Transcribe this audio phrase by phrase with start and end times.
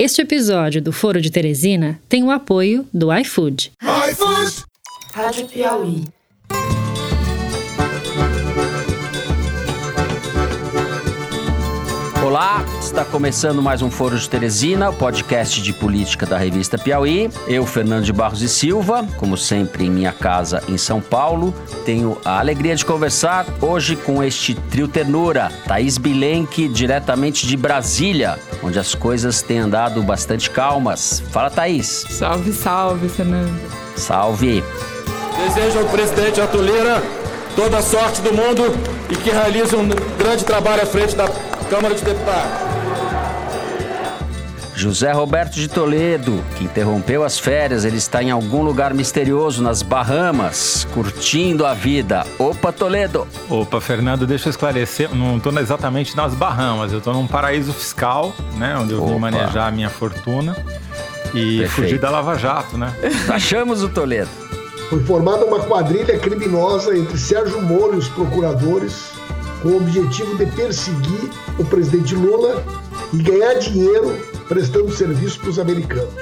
[0.00, 3.72] Este episódio do Foro de Teresina tem o apoio do iFood.
[3.82, 4.64] iFood!
[5.12, 6.04] Rádio Piauí.
[12.28, 17.30] Olá, está começando mais um Foro de Teresina, o podcast de política da revista Piauí.
[17.46, 21.54] Eu, Fernando de Barros e Silva, como sempre em minha casa em São Paulo,
[21.86, 28.38] tenho a alegria de conversar hoje com este trio ternura, Thaís Bilenque, diretamente de Brasília,
[28.62, 31.22] onde as coisas têm andado bastante calmas.
[31.32, 32.04] Fala, Thaís.
[32.10, 33.58] Salve, salve, Fernando.
[33.96, 34.62] Salve.
[35.34, 37.02] Desejo ao presidente Arthur Lira
[37.56, 38.64] toda a sorte do mundo
[39.10, 41.26] e que realize um grande trabalho à frente da
[41.70, 42.78] Câmara de Deputados.
[44.74, 49.82] José Roberto de Toledo, que interrompeu as férias, ele está em algum lugar misterioso nas
[49.82, 52.24] Bahamas, curtindo a vida.
[52.38, 53.26] Opa, Toledo!
[53.50, 55.12] Opa, Fernando, deixa eu esclarecer.
[55.12, 58.76] Não estou exatamente nas Bahamas, eu estou num paraíso fiscal, né?
[58.78, 59.12] Onde eu Opa.
[59.12, 60.56] vim manejar a minha fortuna
[61.34, 61.70] e Perfeito.
[61.70, 62.94] fugir da Lava Jato, né?
[63.28, 64.30] Achamos o Toledo.
[64.88, 69.18] Foi formada uma quadrilha criminosa entre Sérgio Moro e os procuradores
[69.62, 72.64] com o objetivo de perseguir o presidente Lula
[73.12, 74.16] e ganhar dinheiro
[74.48, 76.14] prestando serviço para os americanos.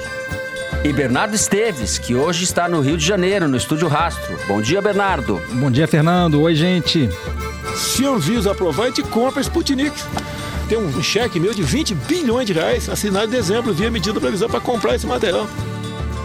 [0.83, 4.37] E Bernardo Esteves, que hoje está no Rio de Janeiro, no Estúdio Rastro.
[4.47, 5.41] Bom dia, Bernardo.
[5.53, 6.41] Bom dia, Fernando.
[6.41, 7.09] Oi, gente.
[7.75, 9.95] Se a Anvisa aprovar, a gente compra Sputnik.
[10.69, 14.51] Tem um cheque meu de 20 bilhões de reais assinado em dezembro via medida provisória
[14.51, 15.47] para comprar esse material.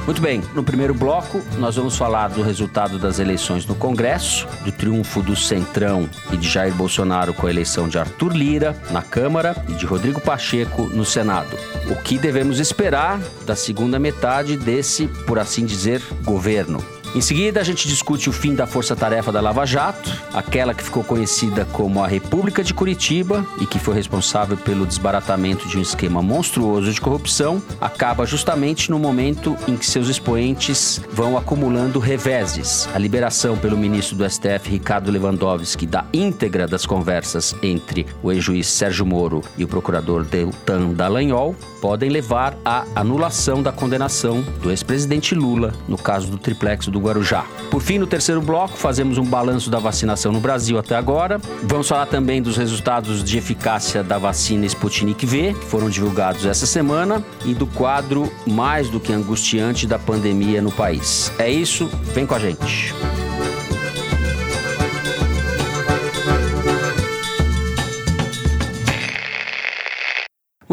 [0.04, 4.72] Muito bem, no primeiro bloco nós vamos falar do resultado das eleições no Congresso, do
[4.72, 9.54] triunfo do Centrão e de Jair Bolsonaro com a eleição de Arthur Lira na Câmara
[9.68, 11.56] e de Rodrigo Pacheco no Senado.
[11.88, 16.84] O que devemos esperar da segunda metade desse, por assim dizer, governo?
[17.14, 21.04] Em seguida, a gente discute o fim da força-tarefa da Lava Jato, aquela que ficou
[21.04, 26.22] conhecida como a República de Curitiba e que foi responsável pelo desbaratamento de um esquema
[26.22, 32.88] monstruoso de corrupção, acaba justamente no momento em que seus expoentes vão acumulando reveses.
[32.94, 38.66] A liberação pelo ministro do STF, Ricardo Lewandowski, da íntegra das conversas entre o ex-juiz
[38.68, 45.34] Sérgio Moro e o procurador Deltan Dallagnol podem levar à anulação da condenação do ex-presidente
[45.34, 47.44] Lula no caso do triplex do Guarujá.
[47.70, 51.40] Por fim, no terceiro bloco, fazemos um balanço da vacinação no Brasil até agora.
[51.62, 56.66] Vamos falar também dos resultados de eficácia da vacina Sputnik V, que foram divulgados essa
[56.66, 61.32] semana, e do quadro mais do que angustiante da pandemia no país.
[61.38, 62.94] É isso, vem com a gente.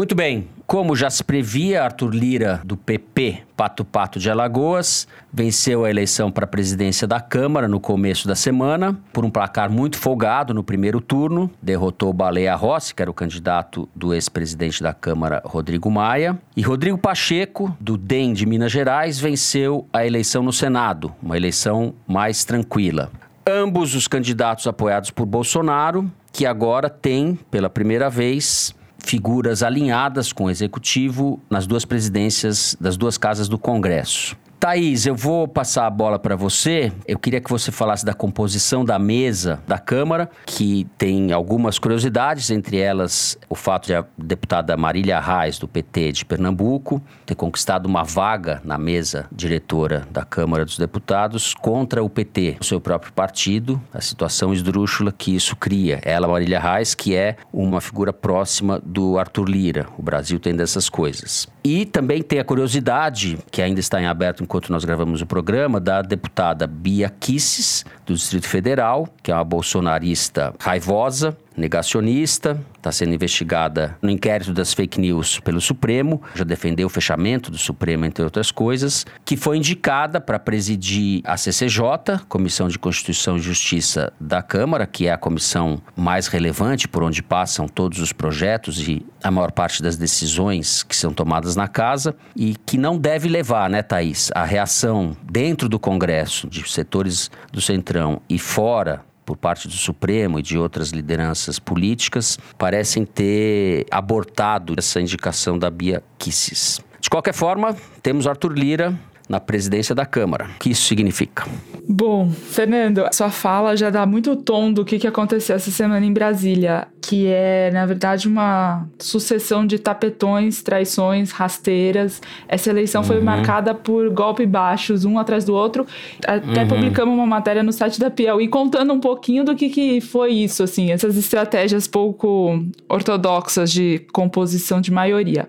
[0.00, 5.84] Muito bem, como já se previa, Arthur Lira, do PP Pato Pato de Alagoas, venceu
[5.84, 9.98] a eleição para a presidência da Câmara no começo da semana, por um placar muito
[9.98, 15.42] folgado no primeiro turno, derrotou Baleia Rossi, que era o candidato do ex-presidente da Câmara,
[15.44, 21.12] Rodrigo Maia, e Rodrigo Pacheco, do DEM de Minas Gerais, venceu a eleição no Senado,
[21.22, 23.10] uma eleição mais tranquila.
[23.46, 28.74] Ambos os candidatos apoiados por Bolsonaro, que agora tem, pela primeira vez,
[29.04, 34.36] figuras alinhadas com o executivo nas duas presidências das duas casas do Congresso.
[34.60, 36.92] Thaís, eu vou passar a bola para você.
[37.08, 42.50] Eu queria que você falasse da composição da mesa da Câmara, que tem algumas curiosidades,
[42.50, 47.86] entre elas o fato de a deputada Marília Reis, do PT de Pernambuco, ter conquistado
[47.86, 53.14] uma vaga na mesa diretora da Câmara dos Deputados contra o PT, o seu próprio
[53.14, 56.02] partido, a situação esdrúxula que isso cria.
[56.04, 59.86] Ela, Marília Reis, que é uma figura próxima do Arthur Lira.
[59.96, 61.48] O Brasil tem dessas coisas.
[61.62, 65.78] E também tem a curiosidade, que ainda está em aberto enquanto nós gravamos o programa,
[65.78, 73.14] da deputada Bia Kisses, do Distrito Federal, que é uma bolsonarista raivosa, negacionista, está sendo
[73.14, 78.24] investigada no inquérito das fake news pelo Supremo, já defendeu o fechamento do Supremo, entre
[78.24, 84.42] outras coisas, que foi indicada para presidir a CCJ, Comissão de Constituição e Justiça da
[84.42, 89.30] Câmara, que é a comissão mais relevante por onde passam todos os projetos e a
[89.30, 93.82] maior parte das decisões que são tomadas na casa, e que não deve levar, né,
[93.82, 99.74] Thaís, a reação dentro do Congresso, de setores do Centrão e fora por parte do
[99.74, 106.80] Supremo e de outras lideranças políticas, parecem ter abortado essa indicação da Bia Kisses.
[107.00, 108.98] De qualquer forma, temos Arthur Lira
[109.30, 110.50] na presidência da Câmara.
[110.56, 111.46] O que isso significa?
[111.88, 116.12] Bom, Fernando, sua fala já dá muito tom do que, que aconteceu essa semana em
[116.12, 122.20] Brasília, que é, na verdade, uma sucessão de tapetões, traições, rasteiras.
[122.48, 123.06] Essa eleição uhum.
[123.06, 125.86] foi marcada por golpes baixos, um atrás do outro.
[126.26, 126.68] Até uhum.
[126.68, 130.64] publicamos uma matéria no site da Piauí contando um pouquinho do que, que foi isso,
[130.64, 135.46] assim, essas estratégias pouco ortodoxas de composição de maioria.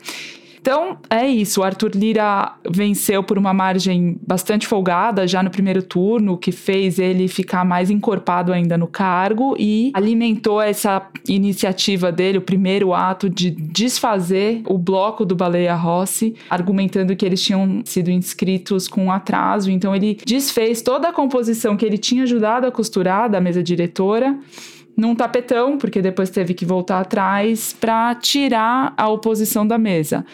[0.61, 1.61] Então, é isso.
[1.61, 6.99] O Arthur Lira venceu por uma margem bastante folgada já no primeiro turno, que fez
[6.99, 13.27] ele ficar mais encorpado ainda no cargo e alimentou essa iniciativa dele, o primeiro ato
[13.27, 19.71] de desfazer o bloco do Baleia Rossi, argumentando que eles tinham sido inscritos com atraso.
[19.71, 24.37] Então, ele desfez toda a composição que ele tinha ajudado a costurar da mesa diretora
[24.95, 30.25] num tapetão, porque depois teve que voltar atrás para tirar a oposição da mesa.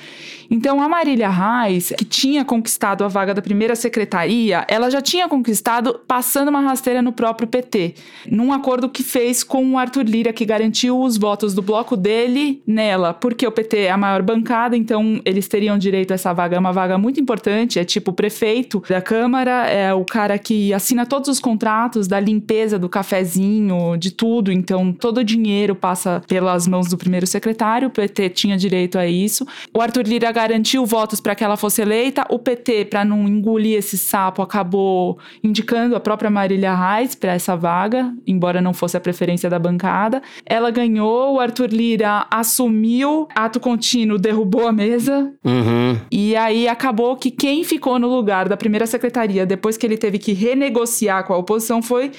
[0.49, 5.27] Então, a Marília Reis, que tinha conquistado a vaga da primeira secretaria, ela já tinha
[5.27, 7.95] conquistado passando uma rasteira no próprio PT,
[8.29, 12.61] num acordo que fez com o Arthur Lira, que garantiu os votos do bloco dele
[12.65, 16.55] nela, porque o PT é a maior bancada, então eles teriam direito a essa vaga,
[16.55, 20.73] é uma vaga muito importante, é tipo o prefeito da Câmara, é o cara que
[20.73, 26.21] assina todos os contratos da limpeza do cafezinho, de tudo, então todo o dinheiro passa
[26.27, 29.45] pelas mãos do primeiro secretário, o PT tinha direito a isso.
[29.73, 33.77] O Arthur Lira garantiu votos para que ela fosse eleita, o PT, para não engolir
[33.77, 38.99] esse sapo, acabou indicando a própria Marília Reis para essa vaga, embora não fosse a
[38.99, 40.21] preferência da bancada.
[40.45, 45.31] Ela ganhou, o Arthur Lira assumiu, ato contínuo, derrubou a mesa.
[45.43, 45.97] Uhum.
[46.11, 50.17] E aí acabou que quem ficou no lugar da primeira secretaria, depois que ele teve
[50.17, 52.11] que renegociar com a oposição, foi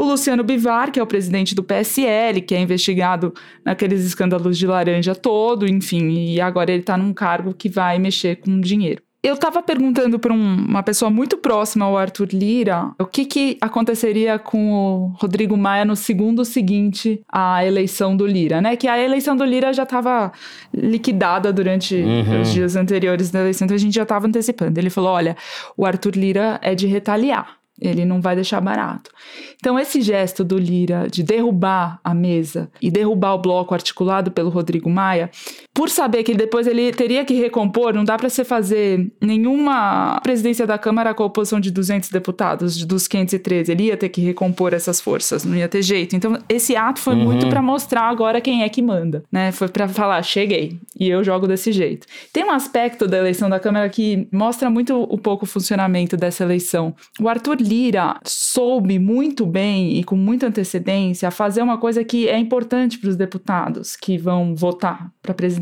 [0.00, 4.66] o Luciano Bivar, que é o presidente do PSL, que é investigado naqueles escândalos de
[4.66, 9.02] laranja todo, enfim, e agora ele está num cargo que vai mexer com dinheiro.
[9.22, 13.58] Eu estava perguntando para um, uma pessoa muito próxima ao Arthur Lira o que, que
[13.60, 18.76] aconteceria com o Rodrigo Maia no segundo seguinte à eleição do Lira, né?
[18.76, 20.32] Que a eleição do Lira já estava
[20.72, 22.40] liquidada durante uhum.
[22.40, 24.80] os dias anteriores da eleição, então a gente já estava antecipando.
[24.80, 25.36] Ele falou: olha,
[25.76, 27.59] o Arthur Lira é de retaliar.
[27.80, 29.10] Ele não vai deixar barato.
[29.56, 34.50] Então, esse gesto do Lira de derrubar a mesa e derrubar o bloco articulado pelo
[34.50, 35.30] Rodrigo Maia,
[35.72, 40.66] por saber que depois ele teria que recompor, não dá para você fazer nenhuma presidência
[40.66, 43.70] da Câmara com a oposição de 200 deputados, dos 513.
[43.70, 46.16] Ele ia ter que recompor essas forças, não ia ter jeito.
[46.16, 47.24] Então, esse ato foi uhum.
[47.24, 49.52] muito para mostrar agora quem é que manda, né?
[49.52, 52.06] Foi para falar, cheguei e eu jogo desse jeito.
[52.32, 56.94] Tem um aspecto da eleição da Câmara que mostra muito o pouco funcionamento dessa eleição.
[57.20, 62.38] O Arthur Lira soube muito bem e com muita antecedência fazer uma coisa que é
[62.38, 65.59] importante para os deputados que vão votar para presidente,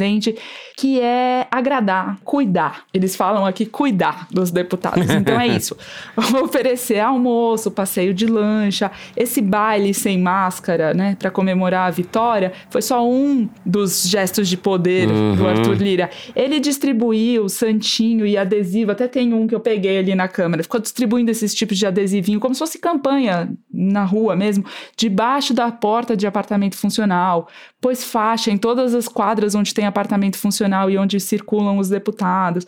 [0.77, 2.85] que é agradar, cuidar.
[2.95, 5.09] Eles falam aqui cuidar dos deputados.
[5.11, 5.77] Então é isso.
[6.43, 12.83] Oferecer almoço, passeio de lancha, esse baile sem máscara, né, para comemorar a vitória, foi
[12.83, 15.37] só um dos gestos de poder uhum.
[15.37, 16.11] do Arthur Lira.
[16.35, 20.63] Ele distribuiu santinho e adesivo, até tem um que eu peguei ali na câmera.
[20.63, 24.65] Ficou distribuindo esses tipos de adesivinho, como se fosse campanha na rua mesmo,
[24.97, 27.49] debaixo da porta de apartamento funcional,
[27.81, 32.67] pôs faixa em todas as quadras onde tem apartamento funcional e onde circulam os deputados,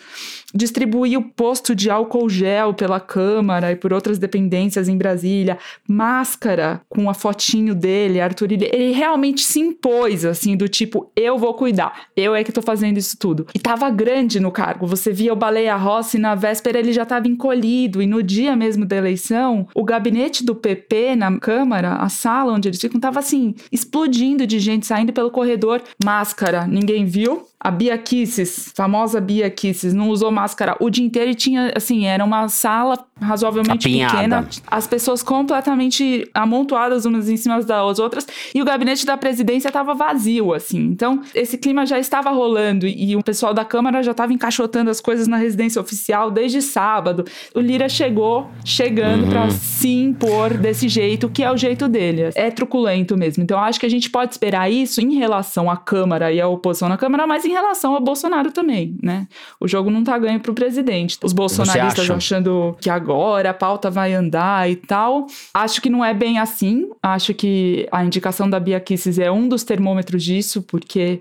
[0.55, 5.59] distribuiu posto de álcool gel pela Câmara e por outras dependências em Brasília,
[5.89, 8.71] máscara com a fotinho dele, Arthur Ilha.
[8.73, 12.99] Ele realmente se impôs, assim, do tipo, eu vou cuidar, eu é que tô fazendo
[12.99, 13.47] isso tudo.
[13.53, 17.27] E tava grande no cargo, você via o Baleia Rossi, na véspera ele já tava
[17.27, 22.53] encolhido, e no dia mesmo da eleição, o gabinete do PP na Câmara, a sala
[22.53, 27.71] onde eles ficam, tava assim, explodindo de gente saindo pelo corredor, máscara, ninguém viu, a
[27.71, 32.25] Bia Kisses, famosa Bia Kisses, não usou máscara o dia inteiro e tinha, assim, era
[32.25, 34.15] uma sala razoavelmente Apinhada.
[34.15, 39.69] pequena, as pessoas completamente amontoadas umas em cima das outras e o gabinete da presidência
[39.69, 40.79] estava vazio, assim.
[40.79, 44.99] Então, esse clima já estava rolando e, o pessoal da Câmara já estava encaixotando as
[44.99, 47.27] coisas na residência oficial desde sábado.
[47.55, 49.31] O Lira chegou, chegando uhum.
[49.31, 52.31] para se impor desse jeito, que é o jeito dele.
[52.35, 53.43] É truculento mesmo.
[53.43, 56.89] Então, acho que a gente pode esperar isso em relação à Câmara e à oposição
[56.89, 59.27] na Câmara, mas em relação ao Bolsonaro também, né?
[59.61, 61.19] O jogo não tá ganho pro presidente.
[61.23, 65.27] Os bolsonaristas achando que agora a pauta vai andar e tal.
[65.53, 66.89] Acho que não é bem assim.
[67.03, 71.21] Acho que a indicação da Bia Kisses é um dos termômetros disso, porque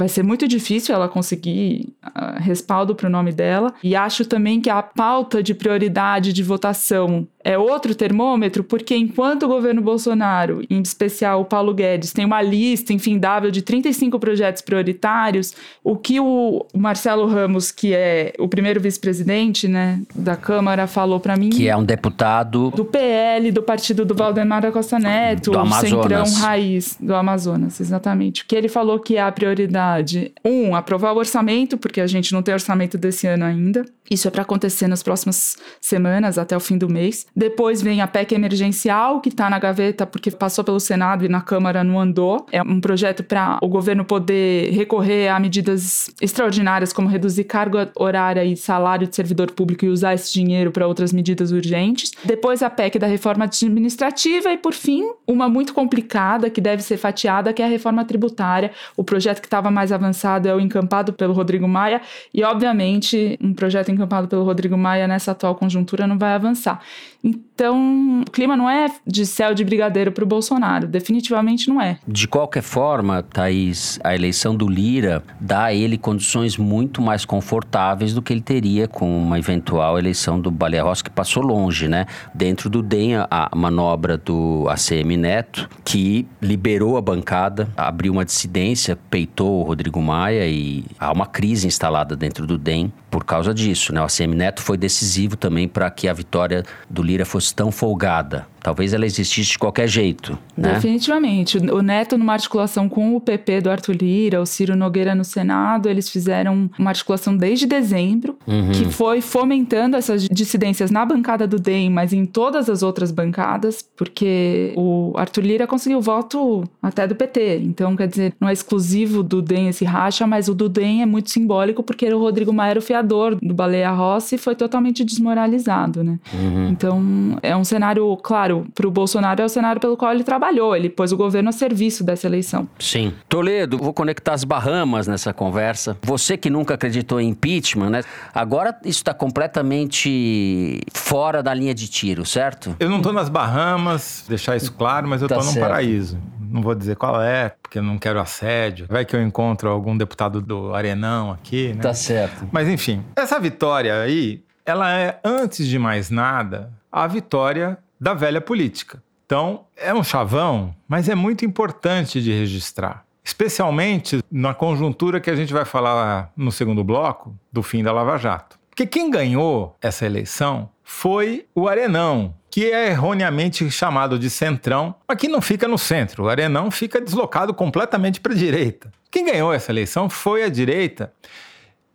[0.00, 3.74] vai ser muito difícil ela conseguir uh, respaldo para o nome dela.
[3.84, 9.44] E acho também que a pauta de prioridade de votação é outro termômetro, porque enquanto
[9.44, 14.62] o governo Bolsonaro, em especial o Paulo Guedes, tem uma lista infindável de 35 projetos
[14.62, 21.18] prioritários, o que o Marcelo Ramos, que é o primeiro vice-presidente né, da Câmara, falou
[21.18, 21.50] para mim.
[21.50, 22.70] Que é um deputado.
[22.70, 25.90] Do PL, do partido do Valdemar da Costa Neto, do Amazonas.
[25.90, 28.42] Centrão Raiz do Amazonas, exatamente.
[28.42, 32.32] O que ele falou que é a prioridade: um, aprovar o orçamento, porque a gente
[32.32, 33.84] não tem orçamento desse ano ainda.
[34.10, 37.26] Isso é para acontecer nas próximas semanas, até o fim do mês.
[37.34, 41.40] Depois vem a PEC emergencial, que está na gaveta porque passou pelo Senado e na
[41.40, 42.46] Câmara não andou.
[42.50, 48.44] É um projeto para o governo poder recorrer a medidas extraordinárias, como reduzir carga horária
[48.44, 52.12] e salário de servidor público e usar esse dinheiro para outras medidas urgentes.
[52.24, 56.96] Depois a PEC da reforma administrativa e, por fim, uma muito complicada que deve ser
[56.96, 58.72] fatiada, que é a reforma tributária.
[58.96, 62.00] O projeto que estava mais avançado é o encampado pelo Rodrigo Maia
[62.34, 66.80] e, obviamente, um projeto encampado pelo Rodrigo Maia nessa atual conjuntura não vai avançar.
[67.22, 71.98] Então, o clima não é de céu de brigadeiro para o Bolsonaro, definitivamente não é.
[72.08, 78.14] De qualquer forma, Thaís, a eleição do Lira dá a ele condições muito mais confortáveis
[78.14, 82.06] do que ele teria com uma eventual eleição do Baleia Rossi, que passou longe, né?
[82.34, 88.96] Dentro do DEM, a manobra do ACM Neto, que liberou a bancada, abriu uma dissidência,
[89.10, 93.92] peitou o Rodrigo Maia e há uma crise instalada dentro do DEM por causa disso,
[93.92, 94.00] né?
[94.00, 98.46] O ACM Neto foi decisivo também para que a vitória do Lira fosse tão folgada.
[98.62, 100.38] Talvez ela existisse de qualquer jeito.
[100.56, 100.74] Né?
[100.74, 101.58] Definitivamente.
[101.58, 105.88] O Neto, numa articulação com o PP do Arthur Lira, o Ciro Nogueira no Senado,
[105.88, 108.72] eles fizeram uma articulação desde dezembro, uhum.
[108.72, 113.84] que foi fomentando essas dissidências na bancada do DEM, mas em todas as outras bancadas,
[113.96, 117.62] porque o Arthur Lira conseguiu voto até do PT.
[117.64, 121.06] Então, quer dizer, não é exclusivo do DEM esse racha, mas o do DEM é
[121.06, 125.04] muito simbólico porque o Rodrigo Maia era o fiador do Baleia Rossi e foi totalmente
[125.04, 126.18] desmoralizado, né?
[126.34, 126.68] Uhum.
[126.68, 130.24] Então, é um cenário, claro, claro, para o Bolsonaro é o cenário pelo qual ele
[130.24, 130.74] trabalhou.
[130.74, 132.68] Ele pôs o governo a serviço dessa eleição.
[132.78, 133.14] Sim.
[133.28, 135.96] Toledo, vou conectar as Bahamas nessa conversa.
[136.02, 138.02] Você que nunca acreditou em impeachment, né?
[138.34, 142.74] Agora isso está completamente fora da linha de tiro, certo?
[142.80, 146.18] Eu não estou nas Bahamas, deixar isso claro, mas eu estou tá num paraíso.
[146.40, 148.86] Não vou dizer qual é, porque eu não quero assédio.
[148.88, 151.80] Vai que eu encontro algum deputado do Arenão aqui, né?
[151.80, 152.48] Tá certo.
[152.50, 158.40] Mas enfim, essa vitória aí, ela é, antes de mais nada, a vitória da velha
[158.40, 159.02] política.
[159.26, 163.04] Então, é um chavão, mas é muito importante de registrar.
[163.22, 168.16] Especialmente na conjuntura que a gente vai falar no segundo bloco do fim da Lava
[168.16, 168.58] Jato.
[168.70, 175.18] Porque quem ganhou essa eleição foi o Arenão, que é erroneamente chamado de centrão, mas
[175.18, 176.24] que não fica no centro.
[176.24, 178.90] O Arenão fica deslocado completamente para a direita.
[179.10, 181.12] Quem ganhou essa eleição foi a direita,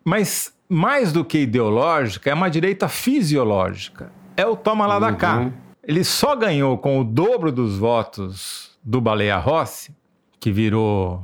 [0.05, 4.12] mas mais do que ideológica, é uma direita fisiológica.
[4.38, 5.01] É o toma lá uhum.
[5.01, 5.51] da cá.
[5.88, 9.96] Ele só ganhou com o dobro dos votos do Baleia Rossi,
[10.39, 11.24] que virou,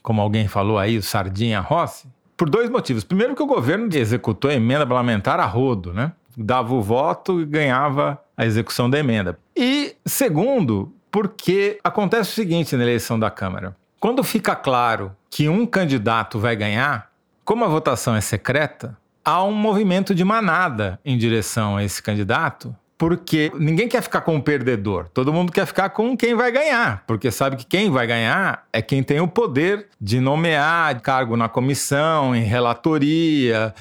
[0.00, 3.02] como alguém falou aí, o Sardinha Rossi, por dois motivos.
[3.02, 6.12] Primeiro, que o governo executou a emenda parlamentar a rodo, né?
[6.36, 9.38] Dava o voto e ganhava a execução da emenda.
[9.56, 15.66] E segundo, porque acontece o seguinte na eleição da Câmara: quando fica claro que um
[15.66, 17.10] candidato vai ganhar,
[17.44, 22.76] como a votação é secreta, há um movimento de manada em direção a esse candidato
[22.98, 27.04] porque ninguém quer ficar com o perdedor, todo mundo quer ficar com quem vai ganhar,
[27.06, 31.48] porque sabe que quem vai ganhar é quem tem o poder de nomear cargo na
[31.48, 33.74] comissão, em relatoria,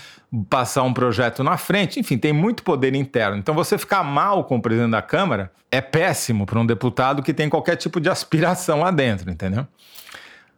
[0.49, 3.37] passar um projeto na frente, enfim, tem muito poder interno.
[3.37, 7.33] Então você ficar mal com o presidente da Câmara é péssimo para um deputado que
[7.33, 9.65] tem qualquer tipo de aspiração lá dentro, entendeu?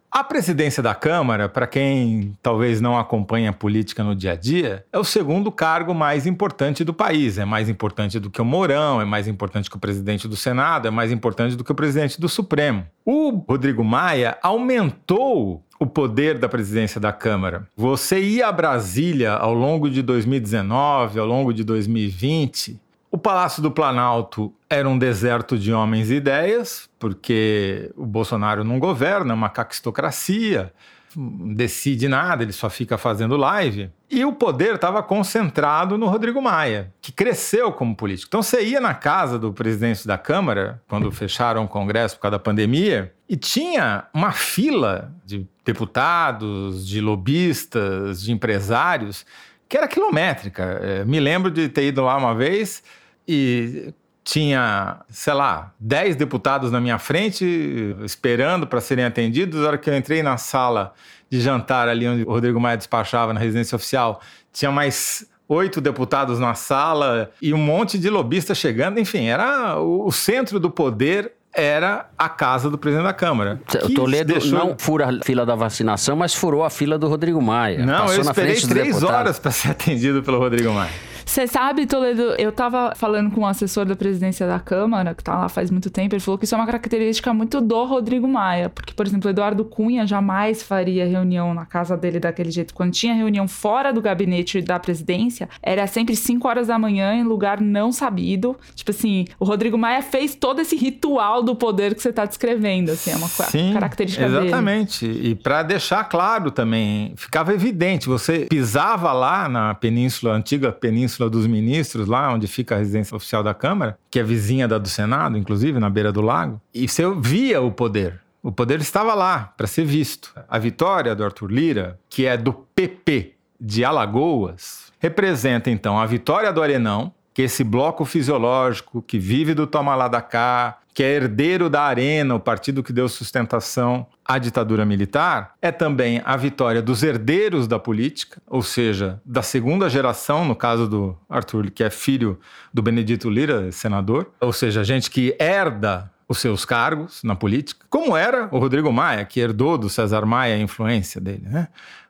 [0.10, 4.86] A presidência da Câmara, para quem talvez não acompanha a política no dia a dia,
[4.92, 7.38] é o segundo cargo mais importante do país.
[7.38, 10.88] É mais importante do que o Mourão, é mais importante que o presidente do Senado,
[10.88, 12.86] é mais importante do que o presidente do Supremo.
[13.06, 17.68] O Rodrigo Maia aumentou o poder da presidência da Câmara.
[17.76, 22.80] Você ia a Brasília ao longo de 2019, ao longo de 2020,
[23.18, 28.78] o Palácio do Planalto era um deserto de homens e ideias, porque o Bolsonaro não
[28.78, 30.72] governa, é uma caquistocracia,
[31.16, 33.90] decide nada, ele só fica fazendo live.
[34.08, 38.28] E o poder estava concentrado no Rodrigo Maia, que cresceu como político.
[38.30, 42.34] Então você ia na casa do presidente da Câmara, quando fecharam o Congresso por causa
[42.34, 49.26] da pandemia, e tinha uma fila de deputados, de lobistas, de empresários
[49.68, 50.64] que era quilométrica.
[50.84, 52.84] É, me lembro de ter ido lá uma vez
[53.28, 53.94] e
[54.24, 59.62] tinha, sei lá, 10 deputados na minha frente esperando para serem atendidos.
[59.62, 60.94] Na hora que eu entrei na sala
[61.30, 66.40] de jantar ali onde o Rodrigo Maia despachava na residência oficial, tinha mais oito deputados
[66.40, 69.00] na sala e um monte de lobistas chegando.
[69.00, 73.60] Enfim, era o centro do poder era a casa do presidente da Câmara.
[73.84, 74.60] O Toledo deixou...
[74.60, 77.84] não fura a fila da vacinação, mas furou a fila do Rodrigo Maia.
[77.84, 80.92] Não, Passou eu esperei três horas para ser atendido pelo Rodrigo Maia.
[81.38, 85.38] Você sabe, Toledo, eu tava falando com um assessor da presidência da Câmara, que tá
[85.38, 88.70] lá faz muito tempo, ele falou que isso é uma característica muito do Rodrigo Maia,
[88.70, 92.74] porque, por exemplo, Eduardo Cunha jamais faria reunião na casa dele daquele jeito.
[92.74, 97.24] Quando tinha reunião fora do gabinete da presidência, era sempre 5 horas da manhã em
[97.24, 98.58] lugar não sabido.
[98.74, 102.90] Tipo assim, o Rodrigo Maia fez todo esse ritual do poder que você tá descrevendo,
[102.90, 105.06] assim, é uma Sim, característica exatamente.
[105.06, 105.12] dele.
[105.12, 105.30] Exatamente.
[105.30, 111.48] E para deixar claro também, ficava evidente, você pisava lá na península, antiga península dos
[111.48, 115.38] ministros, lá onde fica a residência oficial da Câmara, que é vizinha da do Senado,
[115.38, 118.22] inclusive, na beira do lago, e você via o poder.
[118.42, 120.34] O poder estava lá para ser visto.
[120.48, 126.54] A vitória do Arthur Lira, que é do PP de Alagoas, representa então a vitória
[126.54, 131.14] do Arenão, que esse bloco fisiológico que vive do toma lá da cá, que é
[131.14, 136.82] herdeiro da Arena, o partido que deu sustentação à ditadura militar, é também a vitória
[136.82, 141.92] dos herdeiros da política, ou seja, da segunda geração, no caso do Arthur, que é
[141.92, 142.40] filho
[142.74, 148.18] do Benedito Lira, senador, ou seja, gente que herda os seus cargos na política, como
[148.18, 151.68] era o Rodrigo Maia, que herdou do César Maia a influência dele, né?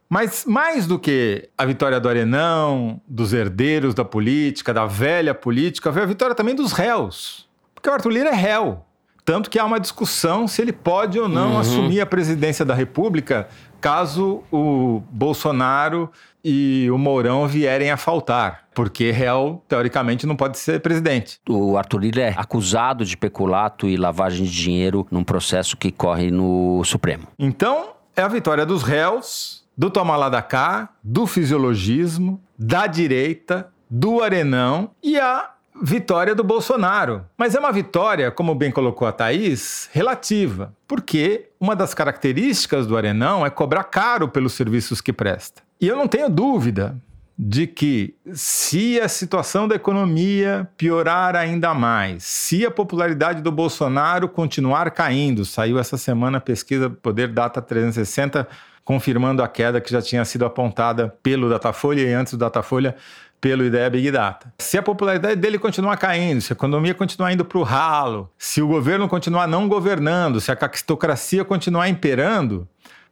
[0.10, 5.92] Mas mais do que a vitória do Arenão, dos herdeiros da política, da velha política,
[5.92, 7.48] veio a vitória também dos réus.
[7.76, 8.84] Porque o Arthur Lira é réu.
[9.26, 11.60] Tanto que há uma discussão se ele pode ou não uhum.
[11.60, 13.50] assumir a presidência da República
[13.82, 16.10] caso o Bolsonaro
[16.42, 18.68] e o Mourão vierem a faltar.
[18.74, 21.42] Porque réu, teoricamente, não pode ser presidente.
[21.48, 26.32] O Arthur Lira é acusado de peculato e lavagem de dinheiro num processo que corre
[26.32, 27.28] no Supremo.
[27.38, 33.69] Então, é a vitória dos réus do tomar lá da cá, do fisiologismo, da direita,
[33.89, 37.25] do arenão e a vitória do Bolsonaro.
[37.38, 42.98] Mas é uma vitória, como bem colocou a Thaís, relativa, porque uma das características do
[42.98, 45.62] arenão é cobrar caro pelos serviços que presta.
[45.79, 46.98] E eu não tenho dúvida
[47.38, 54.27] de que se a situação da economia piorar ainda mais, se a popularidade do Bolsonaro
[54.27, 58.48] continuar caindo, saiu essa semana a pesquisa Poder Data 360
[58.88, 62.96] confirmando a queda que já tinha sido apontada pelo Datafolha e antes do Datafolha
[63.41, 64.53] pelo Ideia Big Data.
[64.60, 68.62] Se a popularidade dele continuar caindo, se a economia continuar indo para o ralo, se
[68.62, 72.65] o governo continuar não governando, se a caquistocracia continuar imperando,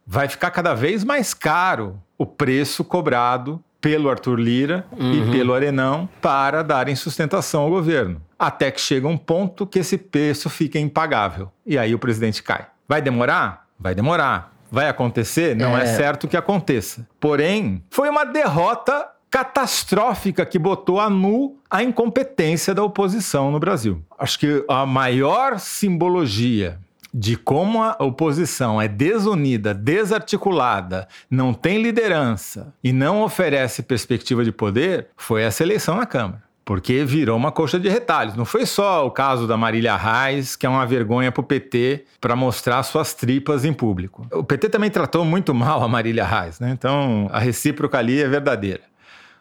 [0.06, 5.28] vai ficar cada vez mais caro o preço cobrado pelo Arthur Lira uhum.
[5.28, 8.22] e pelo Arenão para darem sustentação ao governo.
[8.38, 11.52] Até que chega um ponto que esse preço fica impagável.
[11.66, 12.64] E aí o presidente cai.
[12.88, 13.66] Vai demorar?
[13.78, 14.55] Vai demorar.
[14.76, 15.56] Vai acontecer?
[15.56, 17.08] Não é, é certo que aconteça.
[17.18, 24.04] Porém, foi uma derrota catastrófica que botou a nu a incompetência da oposição no Brasil.
[24.18, 26.78] Acho que a maior simbologia
[27.14, 34.52] de como a oposição é desunida, desarticulada, não tem liderança e não oferece perspectiva de
[34.52, 38.34] poder foi essa eleição na Câmara porque virou uma coxa de retalhos.
[38.34, 42.04] Não foi só o caso da Marília Reis, que é uma vergonha para o PT
[42.20, 44.26] para mostrar suas tripas em público.
[44.32, 46.72] O PT também tratou muito mal a Marília Reis, né?
[46.72, 48.80] então a recíproca ali é verdadeira.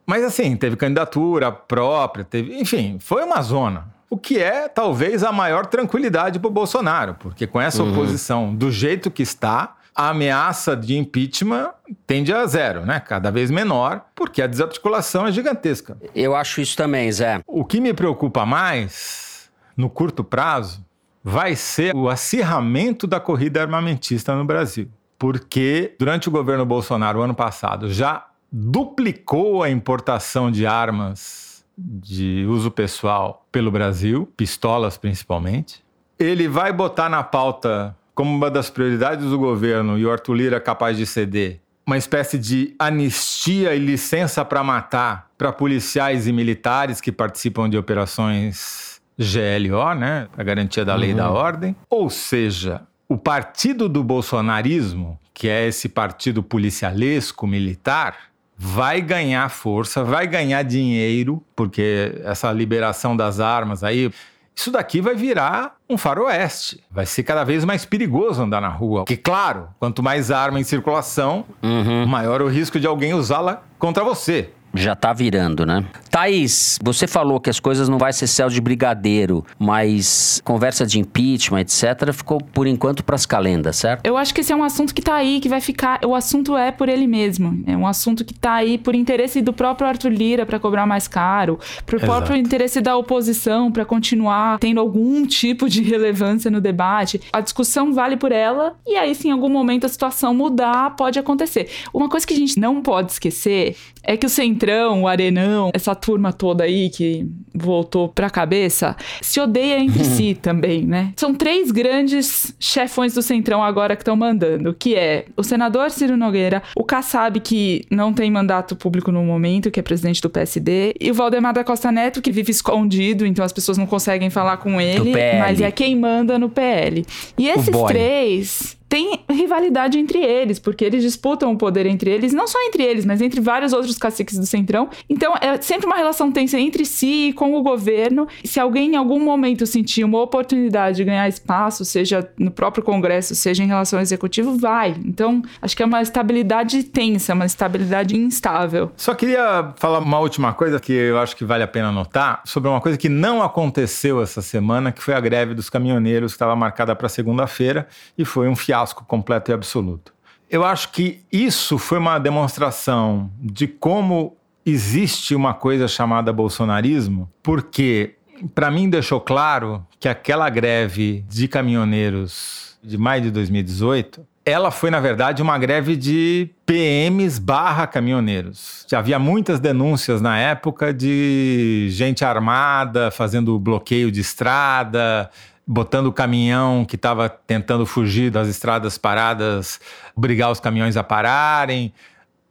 [0.05, 3.87] Mas assim, teve candidatura própria, teve, enfim, foi uma zona.
[4.07, 7.91] O que é talvez a maior tranquilidade para o Bolsonaro, porque com essa uhum.
[7.91, 11.69] oposição do jeito que está, a ameaça de impeachment
[12.05, 12.99] tende a zero, né?
[12.99, 15.97] Cada vez menor, porque a desarticulação é gigantesca.
[16.13, 17.41] Eu acho isso também, Zé.
[17.47, 20.83] O que me preocupa mais, no curto prazo,
[21.23, 24.89] vai ser o acirramento da corrida armamentista no Brasil.
[25.17, 32.69] Porque durante o governo Bolsonaro, ano passado, já duplicou a importação de armas de uso
[32.69, 35.83] pessoal pelo Brasil, pistolas principalmente.
[36.19, 40.57] Ele vai botar na pauta como uma das prioridades do governo, e o Arthur Lira
[40.57, 46.31] é capaz de ceder, uma espécie de anistia e licença para matar para policiais e
[46.31, 51.35] militares que participam de operações GLO, né, a garantia da lei e da uhum.
[51.35, 51.75] ordem.
[51.89, 58.15] Ou seja, o partido do bolsonarismo, que é esse partido policialesco militar,
[58.57, 64.11] vai ganhar força, vai ganhar dinheiro, porque essa liberação das armas aí
[64.55, 66.81] isso daqui vai virar um faroeste.
[66.89, 69.01] Vai ser cada vez mais perigoso andar na rua.
[69.01, 72.05] Porque, claro, quanto mais arma em circulação, uhum.
[72.07, 74.49] maior o risco de alguém usá-la contra você.
[74.75, 75.85] Já tá virando, né?
[76.09, 80.99] Thaís, você falou que as coisas não vai ser céu de brigadeiro, mas conversa de
[80.99, 84.05] impeachment, etc., ficou por enquanto para as calendas, certo?
[84.05, 85.99] Eu acho que esse é um assunto que tá aí, que vai ficar.
[86.05, 87.63] O assunto é por ele mesmo.
[87.67, 91.07] É um assunto que tá aí por interesse do próprio Arthur Lira para cobrar mais
[91.07, 92.11] caro, pro Exato.
[92.11, 97.21] próprio interesse da oposição para continuar tendo algum tipo de relevância no debate.
[97.31, 101.19] A discussão vale por ela, e aí, se em algum momento a situação mudar, pode
[101.19, 101.69] acontecer.
[101.93, 104.29] Uma coisa que a gente não pode esquecer é que o
[104.65, 110.37] Centrão, o Arenão, essa turma toda aí que voltou pra cabeça se odeia entre si
[110.39, 111.13] também, né?
[111.15, 116.17] São três grandes chefões do Centrão agora que estão mandando, que é o senador Ciro
[116.17, 120.95] Nogueira, o Kassab, que não tem mandato público no momento, que é presidente do PSD,
[120.99, 124.57] e o Valdemar da Costa Neto, que vive escondido, então as pessoas não conseguem falar
[124.57, 127.05] com ele, mas é quem manda no PL.
[127.37, 132.47] E esses três tem rivalidade entre eles, porque eles disputam o poder entre eles, não
[132.47, 134.89] só entre eles, mas entre vários outros caciques do Centrão.
[135.09, 138.27] Então é sempre uma relação tensa entre si e com o governo.
[138.43, 143.33] Se alguém em algum momento sentir uma oportunidade de ganhar espaço, seja no próprio Congresso,
[143.35, 144.95] seja em relação ao executivo, vai.
[145.03, 148.91] Então acho que é uma estabilidade tensa, uma estabilidade instável.
[148.95, 152.69] Só queria falar uma última coisa que eu acho que vale a pena notar sobre
[152.69, 156.55] uma coisa que não aconteceu essa semana, que foi a greve dos caminhoneiros que estava
[156.55, 160.13] marcada para segunda-feira e foi um fiasco fiasco completo e absoluto.
[160.49, 164.35] Eu acho que isso foi uma demonstração de como
[164.65, 168.15] existe uma coisa chamada bolsonarismo, porque
[168.53, 174.91] para mim deixou claro que aquela greve de caminhoneiros de maio de 2018 ela foi,
[174.91, 178.85] na verdade, uma greve de PMs barra caminhoneiros.
[178.87, 185.31] Já havia muitas denúncias na época de gente armada fazendo bloqueio de estrada,
[185.67, 189.79] botando o caminhão que estava tentando fugir das estradas paradas,
[190.15, 191.93] obrigar os caminhões a pararem.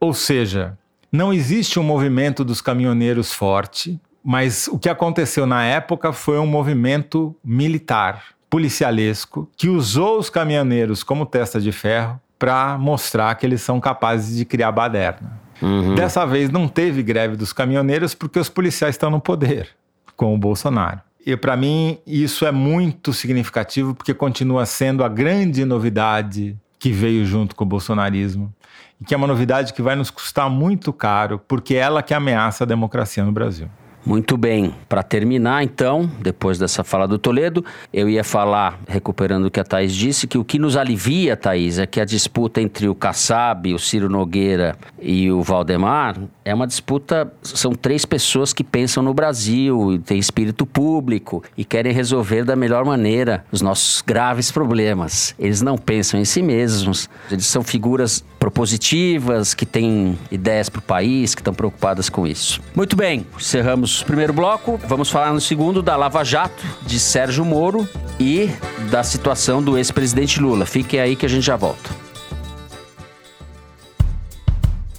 [0.00, 0.77] Ou seja,
[1.12, 6.46] não existe um movimento dos caminhoneiros forte, mas o que aconteceu na época foi um
[6.46, 13.62] movimento militar, policialesco, que usou os caminhoneiros como testa de ferro para mostrar que eles
[13.62, 15.40] são capazes de criar baderna.
[15.62, 15.94] Uhum.
[15.94, 19.68] Dessa vez não teve greve dos caminhoneiros porque os policiais estão no poder
[20.16, 21.00] com o Bolsonaro.
[21.27, 27.25] E para mim isso é muito significativo porque continua sendo a grande novidade que veio
[27.25, 28.53] junto com o bolsonarismo
[29.01, 32.13] e que é uma novidade que vai nos custar muito caro porque é ela que
[32.13, 33.71] ameaça a democracia no Brasil.
[34.07, 34.75] Muito bem.
[34.88, 39.64] Para terminar, então, depois dessa fala do Toledo, eu ia falar, recuperando o que a
[39.64, 43.73] Thaís disse, que o que nos alivia, Thaís, é que a disputa entre o Kassab,
[43.73, 47.33] o Ciro Nogueira e o Valdemar é uma disputa.
[47.43, 52.85] São três pessoas que pensam no Brasil, têm espírito público e querem resolver da melhor
[52.85, 55.35] maneira os nossos graves problemas.
[55.38, 60.83] Eles não pensam em si mesmos, eles são figuras propositivas, que têm ideias para o
[60.83, 62.61] país, que estão preocupadas com isso.
[62.75, 64.80] Muito bem, encerramos primeiro bloco.
[64.88, 68.50] Vamos falar no segundo da Lava Jato, de Sérgio Moro e
[68.90, 70.64] da situação do ex-presidente Lula.
[70.64, 71.90] Fiquem aí que a gente já volta.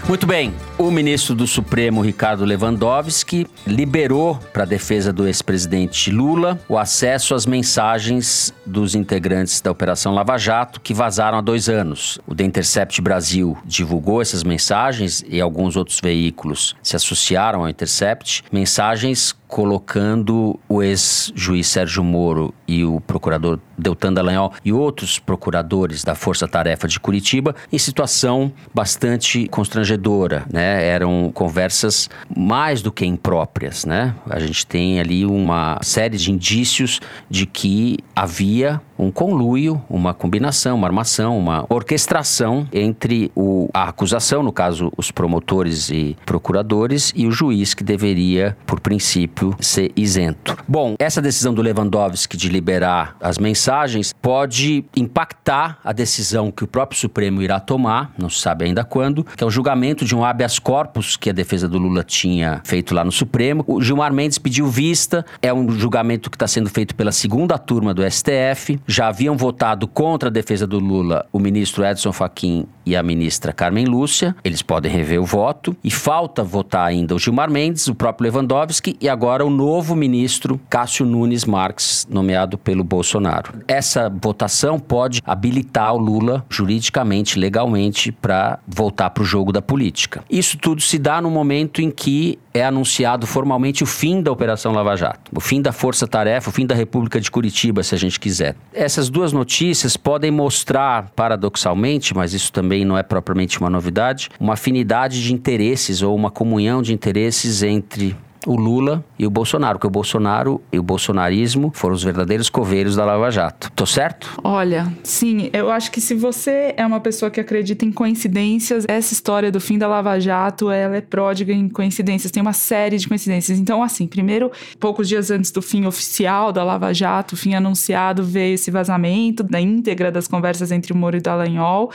[0.07, 6.57] Muito bem, o ministro do Supremo, Ricardo Lewandowski, liberou para a defesa do ex-presidente Lula
[6.69, 12.17] o acesso às mensagens dos integrantes da Operação Lava Jato que vazaram há dois anos.
[12.25, 18.45] O The Intercept Brasil divulgou essas mensagens e alguns outros veículos se associaram ao Intercept.
[18.49, 26.13] Mensagens colocando o ex-juiz Sérgio Moro e o procurador Deltan Dallagnol e outros procuradores da
[26.13, 30.68] Força Tarefa de Curitiba em situação bastante constrangedora, né?
[30.69, 34.15] Eram conversas mais do que impróprias, né?
[34.29, 40.75] A gente tem ali uma série de indícios de que havia um conluio, uma combinação,
[40.75, 47.25] uma armação, uma orquestração entre o, a acusação, no caso, os promotores e procuradores, e
[47.25, 50.57] o juiz que deveria, por princípio, ser isento.
[50.67, 56.67] Bom, essa decisão do Lewandowski de liberar as mensagens pode impactar a decisão que o
[56.67, 60.25] próprio Supremo irá tomar, não se sabe ainda quando, que é o julgamento de um
[60.25, 63.63] habeas corpus que a defesa do Lula tinha feito lá no Supremo.
[63.65, 67.93] O Gilmar Mendes pediu vista, é um julgamento que está sendo feito pela segunda turma
[67.93, 68.79] do STF.
[68.91, 73.53] Já haviam votado contra a defesa do Lula o ministro Edson Fachin e a ministra
[73.53, 74.35] Carmen Lúcia.
[74.43, 75.77] Eles podem rever o voto.
[75.83, 80.59] E falta votar ainda o Gilmar Mendes, o próprio Lewandowski e agora o novo ministro
[80.67, 83.63] Cássio Nunes Marques, nomeado pelo Bolsonaro.
[83.67, 90.23] Essa votação pode habilitar o Lula juridicamente, legalmente, para voltar para o jogo da política.
[90.27, 94.71] Isso tudo se dá no momento em que é anunciado formalmente o fim da Operação
[94.71, 97.97] Lava Jato, o fim da Força Tarefa, o fim da República de Curitiba, se a
[97.97, 98.55] gente quiser.
[98.81, 104.53] Essas duas notícias podem mostrar, paradoxalmente, mas isso também não é propriamente uma novidade, uma
[104.53, 108.15] afinidade de interesses ou uma comunhão de interesses entre
[108.49, 112.95] o Lula e o Bolsonaro, porque o Bolsonaro e o bolsonarismo foram os verdadeiros coveiros
[112.95, 113.71] da Lava Jato.
[113.75, 114.39] Tô certo?
[114.43, 119.13] Olha, sim, eu acho que se você é uma pessoa que acredita em coincidências, essa
[119.13, 123.07] história do fim da Lava Jato, ela é pródiga em coincidências, tem uma série de
[123.07, 123.59] coincidências.
[123.59, 128.23] Então, assim, primeiro, poucos dias antes do fim oficial da Lava Jato, o fim anunciado,
[128.23, 131.91] veio esse vazamento da íntegra das conversas entre o Moro e o Dallagnol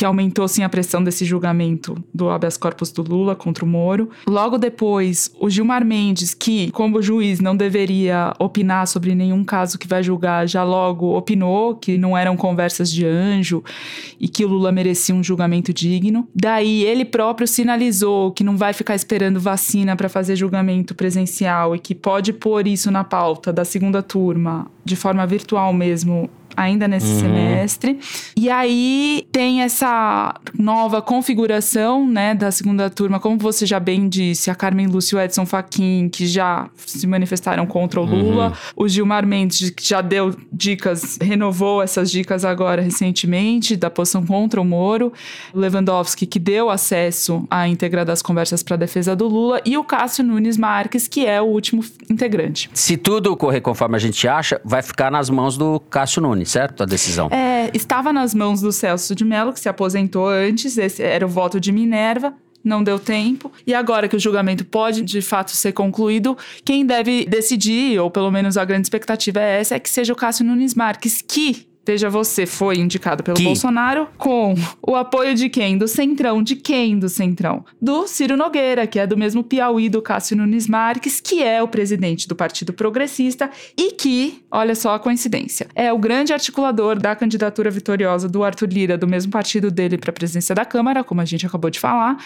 [0.00, 4.08] que aumentou sim a pressão desse julgamento do habeas corpus do Lula contra o Moro.
[4.26, 9.86] Logo depois, o Gilmar Mendes, que como juiz não deveria opinar sobre nenhum caso que
[9.86, 13.62] vai julgar, já logo opinou que não eram conversas de anjo
[14.18, 16.26] e que o Lula merecia um julgamento digno.
[16.34, 21.78] Daí ele próprio sinalizou que não vai ficar esperando vacina para fazer julgamento presencial e
[21.78, 27.06] que pode pôr isso na pauta da segunda turma de forma virtual mesmo ainda nesse
[27.06, 27.20] uhum.
[27.20, 27.98] semestre.
[28.36, 34.50] E aí tem essa nova configuração, né, da segunda turma, como você já bem disse,
[34.50, 38.84] a Carmen Lúcia e o Edson Fachin, que já se manifestaram contra o Lula, uhum.
[38.84, 44.60] o Gilmar Mendes, que já deu dicas, renovou essas dicas agora recentemente, da posição contra
[44.60, 45.12] o Moro,
[45.54, 49.76] o Lewandowski, que deu acesso à íntegra das conversas para a defesa do Lula, e
[49.76, 52.70] o Cássio Nunes Marques, que é o último integrante.
[52.74, 56.82] Se tudo ocorrer conforme a gente acha, vai ficar nas mãos do Cássio Nunes certo?
[56.82, 57.28] A decisão.
[57.28, 61.28] É, estava nas mãos do Celso de Mello, que se aposentou antes, esse era o
[61.28, 63.50] voto de Minerva não deu tempo.
[63.66, 68.30] E agora que o julgamento pode de fato ser concluído, quem deve decidir, ou pelo
[68.30, 72.08] menos a grande expectativa é essa, é que seja o Cássio Nunes Marques, que Veja
[72.08, 73.42] você, foi indicado pelo que?
[73.42, 75.76] Bolsonaro com o apoio de quem?
[75.76, 76.40] Do Centrão.
[76.40, 77.64] De quem do Centrão?
[77.82, 81.66] Do Ciro Nogueira, que é do mesmo Piauí do Cássio Nunes Marques, que é o
[81.66, 87.16] presidente do Partido Progressista e que, olha só a coincidência, é o grande articulador da
[87.16, 91.20] candidatura vitoriosa do Arthur Lira, do mesmo partido dele para a presidência da Câmara, como
[91.20, 92.18] a gente acabou de falar,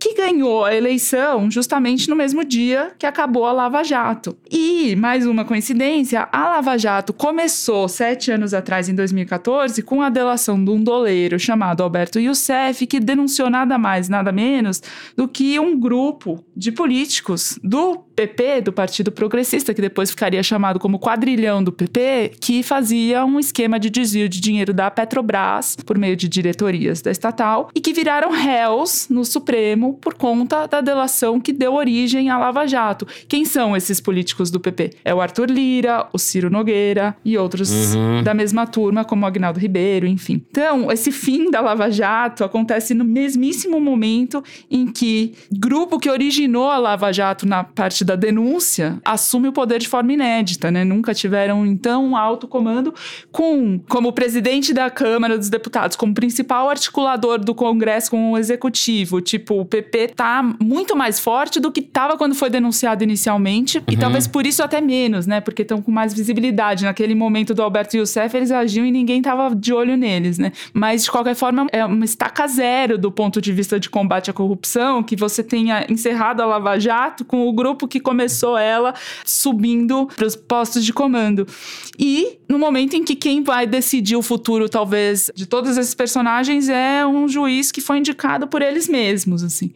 [0.00, 4.34] que ganhou a eleição justamente no mesmo dia que acabou a Lava Jato.
[4.50, 10.08] E, mais uma coincidência, a Lava Jato começou sete anos atrás, em 2014, com a
[10.08, 14.82] delação de um doleiro chamado Alberto Youssef, que denunciou nada mais, nada menos
[15.14, 20.78] do que um grupo de políticos do PP, do Partido Progressista, que depois ficaria chamado
[20.78, 25.96] como quadrilhão do PP, que fazia um esquema de desvio de dinheiro da Petrobras por
[25.96, 31.40] meio de diretorias da estatal e que viraram réus no Supremo por conta da delação
[31.40, 33.06] que deu origem à Lava Jato.
[33.26, 34.90] Quem são esses políticos do PP?
[35.02, 38.22] É o Arthur Lira, o Ciro Nogueira e outros uhum.
[38.22, 40.44] da mesma turma, como o Agnaldo Ribeiro, enfim.
[40.50, 46.49] Então, esse fim da Lava Jato acontece no mesmíssimo momento em que grupo que originou
[46.58, 50.84] a Lava Jato na parte da denúncia assume o poder de forma inédita, né?
[50.84, 52.94] Nunca tiveram então alto comando
[53.30, 59.20] com como presidente da Câmara dos Deputados, como principal articulador do Congresso com o executivo,
[59.20, 63.78] tipo o PP tá muito mais forte do que estava quando foi denunciado inicialmente.
[63.78, 63.84] Uhum.
[63.90, 65.40] E talvez por isso até menos, né?
[65.40, 66.84] Porque estão com mais visibilidade.
[66.84, 70.52] Naquele momento do Alberto Youssef, eles agiam e ninguém tava de olho neles, né?
[70.72, 74.32] Mas, de qualquer forma, é uma estaca zero do ponto de vista de combate à
[74.32, 80.08] corrupção que você tenha encerrado a Lava Jato com o grupo que começou ela subindo
[80.16, 81.46] para os postos de comando.
[81.98, 86.68] E no momento em que quem vai decidir o futuro, talvez, de todos esses personagens
[86.68, 89.72] é um juiz que foi indicado por eles mesmos, assim.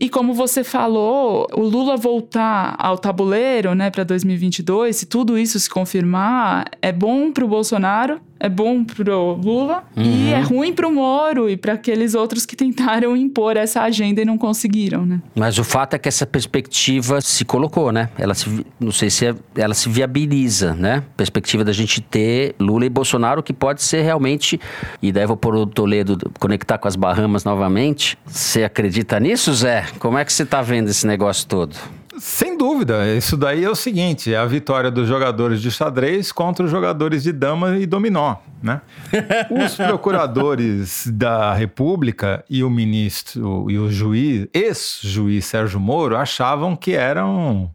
[0.00, 5.60] E como você falou, o Lula voltar ao tabuleiro, né, para 2022, se tudo isso
[5.60, 10.02] se confirmar, é bom para o Bolsonaro, é bom pro Lula uhum.
[10.02, 14.24] e é ruim pro Moro e para aqueles outros que tentaram impor essa agenda e
[14.24, 15.20] não conseguiram, né?
[15.34, 18.08] Mas o fato é que essa perspectiva se colocou, né?
[18.16, 21.04] Ela se, não sei se é, ela se viabiliza, né?
[21.18, 24.58] Perspectiva da gente ter Lula e Bolsonaro que pode ser realmente
[25.02, 28.16] e daí vou pôr o Toledo conectar com as Bahamas novamente.
[28.24, 29.84] Você acredita nisso, Zé?
[29.98, 31.76] Como é que você tá vendo esse negócio todo?
[32.18, 36.64] Sem dúvida, isso daí é o seguinte: é a vitória dos jogadores de xadrez contra
[36.64, 38.82] os jogadores de dama e dominó, né?
[39.50, 46.92] Os procuradores da República e o ministro e o juiz, ex-juiz Sérgio Moro, achavam que
[46.92, 47.70] eram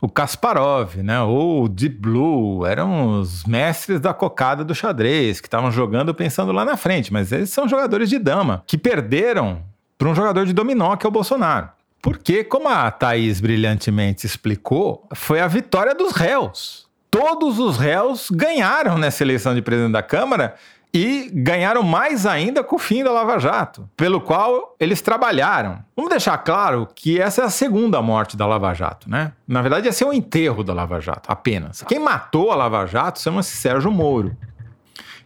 [0.00, 1.20] o Kasparov, né?
[1.22, 6.52] Ou o Deep Blue, eram os mestres da cocada do xadrez, que estavam jogando pensando
[6.52, 9.60] lá na frente, mas eles são jogadores de dama, que perderam
[9.98, 11.68] para um jogador de dominó, que é o Bolsonaro.
[12.00, 16.86] Porque, como a Thaís brilhantemente explicou, foi a vitória dos réus.
[17.10, 20.54] Todos os réus ganharam nessa eleição de presidente da Câmara
[20.94, 25.80] e ganharam mais ainda com o fim da Lava Jato, pelo qual eles trabalharam.
[25.94, 29.32] Vamos deixar claro que essa é a segunda morte da Lava Jato, né?
[29.46, 31.82] Na verdade, ia ser o um enterro da Lava Jato, apenas.
[31.82, 34.36] Quem matou a Lava Jato chama-se Sérgio Moro.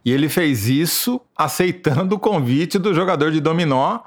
[0.04, 4.00] E ele fez isso aceitando o convite do jogador de dominó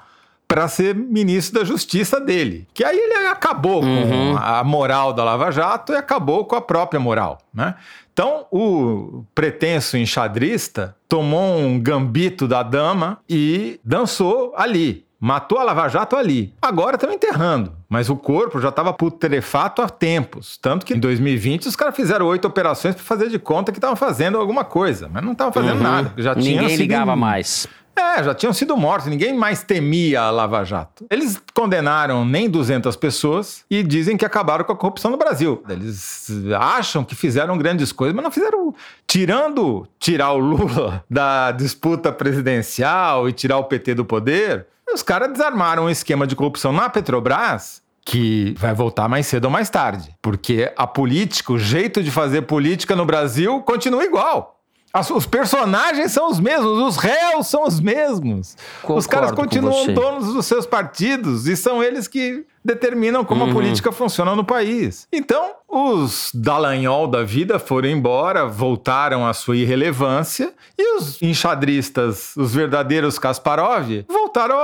[0.48, 2.66] para ser ministro da Justiça dele.
[2.72, 4.34] Que aí ele acabou uhum.
[4.34, 7.74] com a moral da Lava Jato e acabou com a própria moral, né?
[8.12, 15.04] Então, o pretenso enxadrista tomou um gambito da dama e dançou ali.
[15.20, 16.54] Matou a Lava Jato ali.
[16.60, 17.72] Agora estão enterrando.
[17.88, 20.56] Mas o corpo já estava putrefato há tempos.
[20.58, 23.96] Tanto que em 2020 os caras fizeram oito operações para fazer de conta que estavam
[23.96, 25.10] fazendo alguma coisa.
[25.12, 25.82] Mas não estavam fazendo uhum.
[25.82, 26.12] nada.
[26.16, 27.66] Já Ninguém ligava mais.
[27.96, 31.06] É, já tinham sido mortos, ninguém mais temia a Lava Jato.
[31.10, 35.62] Eles condenaram nem 200 pessoas e dizem que acabaram com a corrupção no Brasil.
[35.68, 36.28] Eles
[36.58, 38.74] acham que fizeram grandes coisas, mas não fizeram.
[39.06, 45.32] Tirando tirar o Lula da disputa presidencial e tirar o PT do poder, os caras
[45.32, 50.14] desarmaram um esquema de corrupção na Petrobras que vai voltar mais cedo ou mais tarde.
[50.22, 54.55] Porque a política, o jeito de fazer política no Brasil continua igual.
[54.96, 58.56] As, os personagens são os mesmos, os réus são os mesmos.
[58.80, 63.50] Concordo os caras continuam donos dos seus partidos e são eles que determinam como uhum.
[63.50, 65.06] a política funciona no país.
[65.12, 72.54] Então, os Dallagnol da vida foram embora, voltaram à sua irrelevância, e os enxadristas, os
[72.54, 74.56] verdadeiros Kasparov, voltaram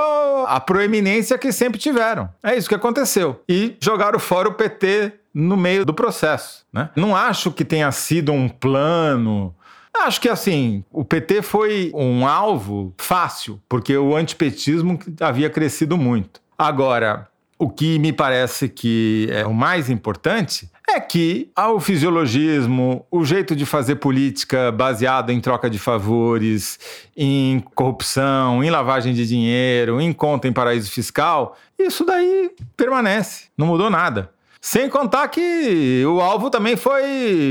[0.47, 2.27] à proeminência que sempre tiveram.
[2.41, 3.39] É isso que aconteceu.
[3.47, 6.65] E jogaram fora o PT no meio do processo.
[6.73, 6.89] Né?
[6.95, 9.53] Não acho que tenha sido um plano
[9.95, 16.41] Acho que assim, o PT foi um alvo fácil, porque o antipetismo havia crescido muito.
[16.57, 17.27] Agora,
[17.57, 23.55] o que me parece que é o mais importante é que o fisiologismo, o jeito
[23.55, 26.77] de fazer política baseado em troca de favores,
[27.15, 33.67] em corrupção, em lavagem de dinheiro, em conta em paraíso fiscal, isso daí permanece, não
[33.67, 34.29] mudou nada.
[34.65, 37.03] Sem contar que o alvo também foi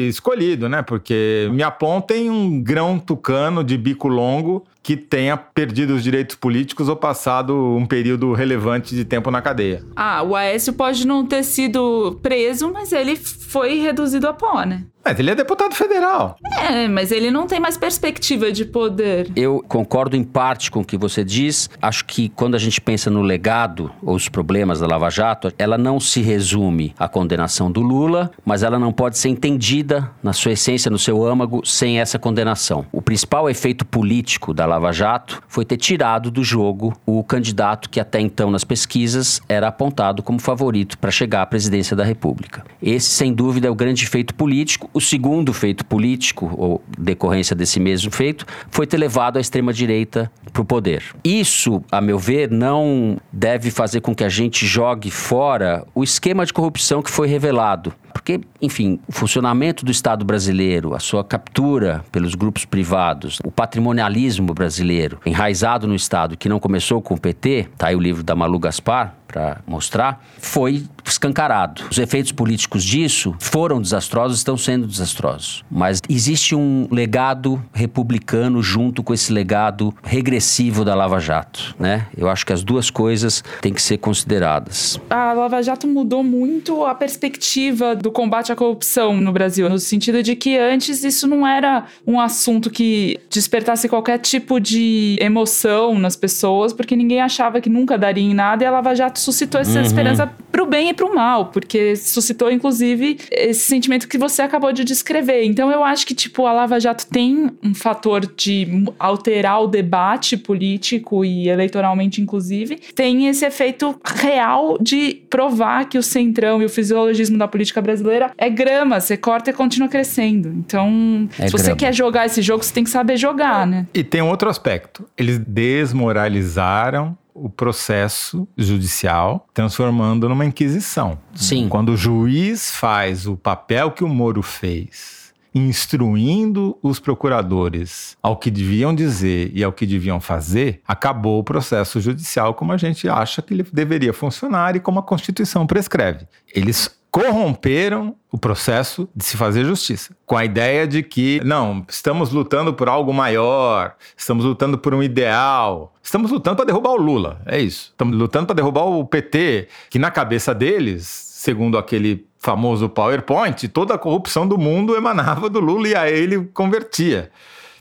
[0.08, 0.80] escolhido, né?
[0.80, 6.88] Porque me apontem um grão tucano de bico longo que tenha perdido os direitos políticos
[6.88, 9.84] ou passado um período relevante de tempo na cadeia.
[9.94, 14.82] Ah, o Aécio pode não ter sido preso, mas ele foi reduzido a pó, né?
[15.04, 16.36] Mas ele é deputado federal.
[16.60, 19.30] É, mas ele não tem mais perspectiva de poder.
[19.34, 21.68] Eu concordo em parte com o que você diz.
[21.80, 25.76] Acho que quando a gente pensa no legado ou os problemas da Lava Jato, ela
[25.76, 30.52] não se resume à condenação do Lula, mas ela não pode ser entendida na sua
[30.52, 32.86] essência, no seu âmago, sem essa condenação.
[32.92, 37.98] O principal efeito político da Lava Jato foi ter tirado do jogo o candidato que
[37.98, 42.64] até então nas pesquisas era apontado como favorito para chegar à presidência da República.
[42.80, 44.91] Esse, sem dúvida, é o grande feito político.
[44.94, 50.62] O segundo feito político, ou decorrência desse mesmo feito, foi ter levado a extrema-direita para
[50.62, 51.02] o poder.
[51.24, 56.44] Isso, a meu ver, não deve fazer com que a gente jogue fora o esquema
[56.44, 62.04] de corrupção que foi revelado porque, enfim, o funcionamento do Estado brasileiro, a sua captura
[62.12, 67.68] pelos grupos privados, o patrimonialismo brasileiro enraizado no Estado que não começou com o PT,
[67.76, 71.84] tá aí o livro da Malu Gaspar, para mostrar, foi escancarado.
[71.90, 75.64] Os efeitos políticos disso foram desastrosos, estão sendo desastrosos.
[75.70, 82.06] Mas existe um legado republicano junto com esse legado regressivo da Lava Jato, né?
[82.16, 85.00] Eu acho que as duas coisas têm que ser consideradas.
[85.08, 90.22] A Lava Jato mudou muito a perspectiva do combate à corrupção no Brasil, no sentido
[90.22, 96.16] de que antes isso não era um assunto que despertasse qualquer tipo de emoção nas
[96.16, 99.78] pessoas, porque ninguém achava que nunca daria em nada e a Lava Jato suscitou essa
[99.78, 99.84] uhum.
[99.84, 104.84] esperança pro bem e pro mal, porque suscitou, inclusive, esse sentimento que você acabou de
[104.84, 105.44] descrever.
[105.44, 110.36] Então, eu acho que, tipo, a Lava Jato tem um fator de alterar o debate
[110.36, 116.68] político e eleitoralmente, inclusive, tem esse efeito real de provar que o centrão e o
[116.68, 120.48] fisiologismo da política brasileira é grama, você corta e continua crescendo.
[120.48, 121.78] Então, é se você grama.
[121.78, 123.86] quer jogar esse jogo, você tem que saber jogar, né?
[123.94, 125.06] E tem um outro aspecto.
[125.16, 131.18] Eles desmoralizaram o processo judicial, transformando numa inquisição.
[131.34, 131.68] Sim.
[131.68, 135.22] Quando o juiz faz o papel que o Moro fez,
[135.54, 142.00] instruindo os procuradores ao que deviam dizer e ao que deviam fazer, acabou o processo
[142.00, 146.26] judicial como a gente acha que ele deveria funcionar e como a Constituição prescreve.
[146.54, 152.30] Eles corromperam o processo de se fazer justiça, com a ideia de que, não, estamos
[152.32, 157.42] lutando por algo maior, estamos lutando por um ideal, estamos lutando para derrubar o Lula,
[157.44, 157.90] é isso.
[157.90, 163.94] Estamos lutando para derrubar o PT, que na cabeça deles, segundo aquele famoso PowerPoint, toda
[163.94, 167.30] a corrupção do mundo emanava do Lula e a ele convertia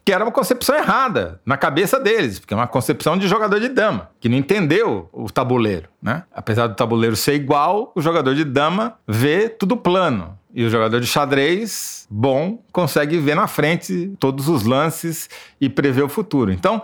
[0.04, 3.70] que era uma concepção errada na cabeça deles, porque é uma concepção de jogador de
[3.70, 6.24] dama, que não entendeu o tabuleiro, né?
[6.34, 10.38] Apesar do tabuleiro ser igual, o jogador de dama vê tudo plano.
[10.54, 15.30] E o jogador de xadrez, bom, consegue ver na frente todos os lances
[15.62, 16.52] e prever o futuro.
[16.52, 16.82] Então,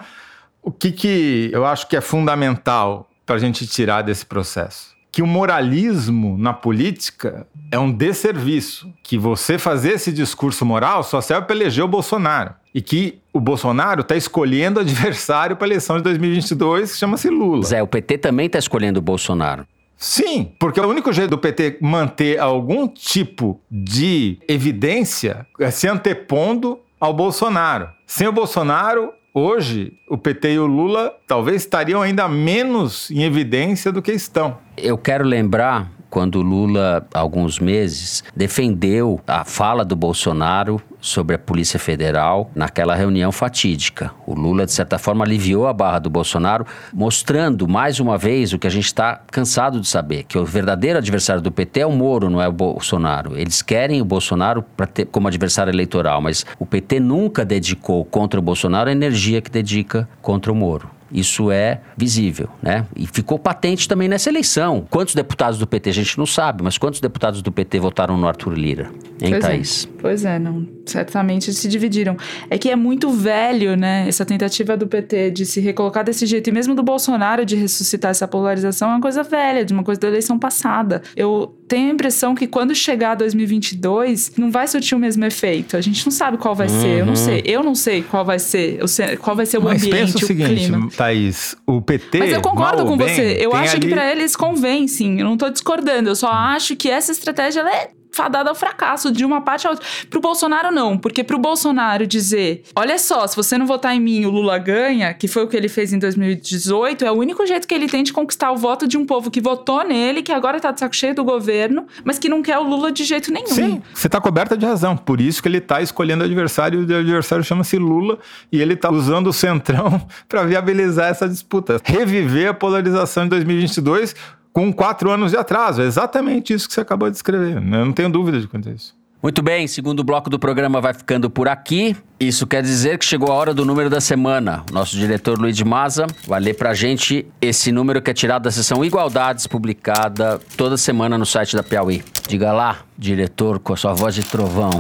[0.62, 4.97] o que, que eu acho que é fundamental para a gente tirar desse processo?
[5.18, 11.20] Que o moralismo na política é um desserviço, que você fazer esse discurso moral só
[11.22, 12.54] serve para eleger o Bolsonaro.
[12.72, 17.66] E que o Bolsonaro está escolhendo adversário para a eleição de 2022, que chama-se Lula.
[17.66, 19.66] Zé, o PT também está escolhendo o Bolsonaro.
[19.98, 26.80] Sim, porque o único jeito do PT manter algum tipo de evidência é se antepondo
[27.00, 27.90] ao Bolsonaro.
[28.06, 33.92] Sem o Bolsonaro, hoje o PT e o Lula talvez estariam ainda menos em evidência
[33.92, 34.58] do que estão.
[34.76, 41.40] Eu quero lembrar quando Lula, há alguns meses, defendeu a fala do Bolsonaro sobre a
[41.40, 44.12] Polícia Federal naquela reunião fatídica.
[44.26, 48.60] O Lula, de certa forma, aliviou a barra do Bolsonaro, mostrando mais uma vez o
[48.60, 51.92] que a gente está cansado de saber: que o verdadeiro adversário do PT é o
[51.92, 53.38] Moro, não é o Bolsonaro.
[53.38, 58.44] Eles querem o Bolsonaro ter, como adversário eleitoral, mas o PT nunca dedicou contra o
[58.44, 60.97] Bolsonaro a energia que dedica contra o Moro.
[61.12, 62.86] Isso é visível, né?
[62.96, 64.86] E ficou patente também nessa eleição.
[64.90, 68.28] Quantos deputados do PT a gente não sabe, mas quantos deputados do PT votaram no
[68.28, 68.92] Arthur Lira?
[69.22, 69.40] Hein, pois é.
[69.40, 69.86] Thaís?
[69.86, 70.02] É.
[70.02, 70.68] Pois é, não.
[70.86, 72.16] Certamente se dividiram.
[72.50, 74.06] É que é muito velho, né?
[74.08, 78.12] Essa tentativa do PT de se recolocar desse jeito, e mesmo do Bolsonaro de ressuscitar
[78.12, 81.02] essa polarização, é uma coisa velha, de uma coisa da eleição passada.
[81.16, 85.76] Eu tenho a impressão que quando chegar 2022, não vai surtir o mesmo efeito.
[85.76, 86.82] A gente não sabe qual vai uhum.
[86.82, 87.00] ser.
[87.00, 87.16] Eu não uhum.
[87.16, 87.42] sei.
[87.46, 88.80] Eu não sei qual vai ser.
[89.20, 90.90] Qual vai ser o Mas ambiente, pensa o, o seguinte, clima.
[90.98, 92.18] Thaís, o PT.
[92.20, 93.38] Mas eu concordo com bem, você.
[93.40, 93.88] Eu acho ali...
[93.88, 95.20] que para eles convém, sim.
[95.20, 96.10] Eu não tô discordando.
[96.10, 99.86] Eu só acho que essa estratégia é fadada ao fracasso de uma parte a outra.
[100.10, 104.26] Pro Bolsonaro, não, porque pro Bolsonaro dizer: olha só, se você não votar em mim,
[104.26, 107.68] o Lula ganha, que foi o que ele fez em 2018, é o único jeito
[107.68, 110.60] que ele tem de conquistar o voto de um povo que votou nele, que agora
[110.60, 113.48] tá de saco cheio do governo, mas que não quer o Lula de jeito nenhum.
[113.48, 114.98] Sim, você tá coberta de razão.
[114.98, 118.18] Por isso que ele tá escolhendo adversário, e o adversário chama-se Lula,
[118.52, 121.80] e ele tá usando o centrão para viabilizar essa disputa.
[121.84, 124.16] Reviver a polarização em 2022
[124.58, 125.84] com quatro anos de atraso.
[125.84, 127.58] É exatamente isso que você acabou de escrever.
[127.58, 128.98] Eu não tenho dúvida de quanto é isso.
[129.22, 131.96] Muito bem, segundo bloco do programa vai ficando por aqui.
[132.20, 134.64] Isso quer dizer que chegou a hora do número da semana.
[134.72, 138.52] Nosso diretor Luiz de Maza vai ler pra gente esse número que é tirado da
[138.52, 142.04] sessão Igualdades, publicada toda semana no site da Piauí.
[142.28, 144.72] Diga lá, diretor, com a sua voz de trovão.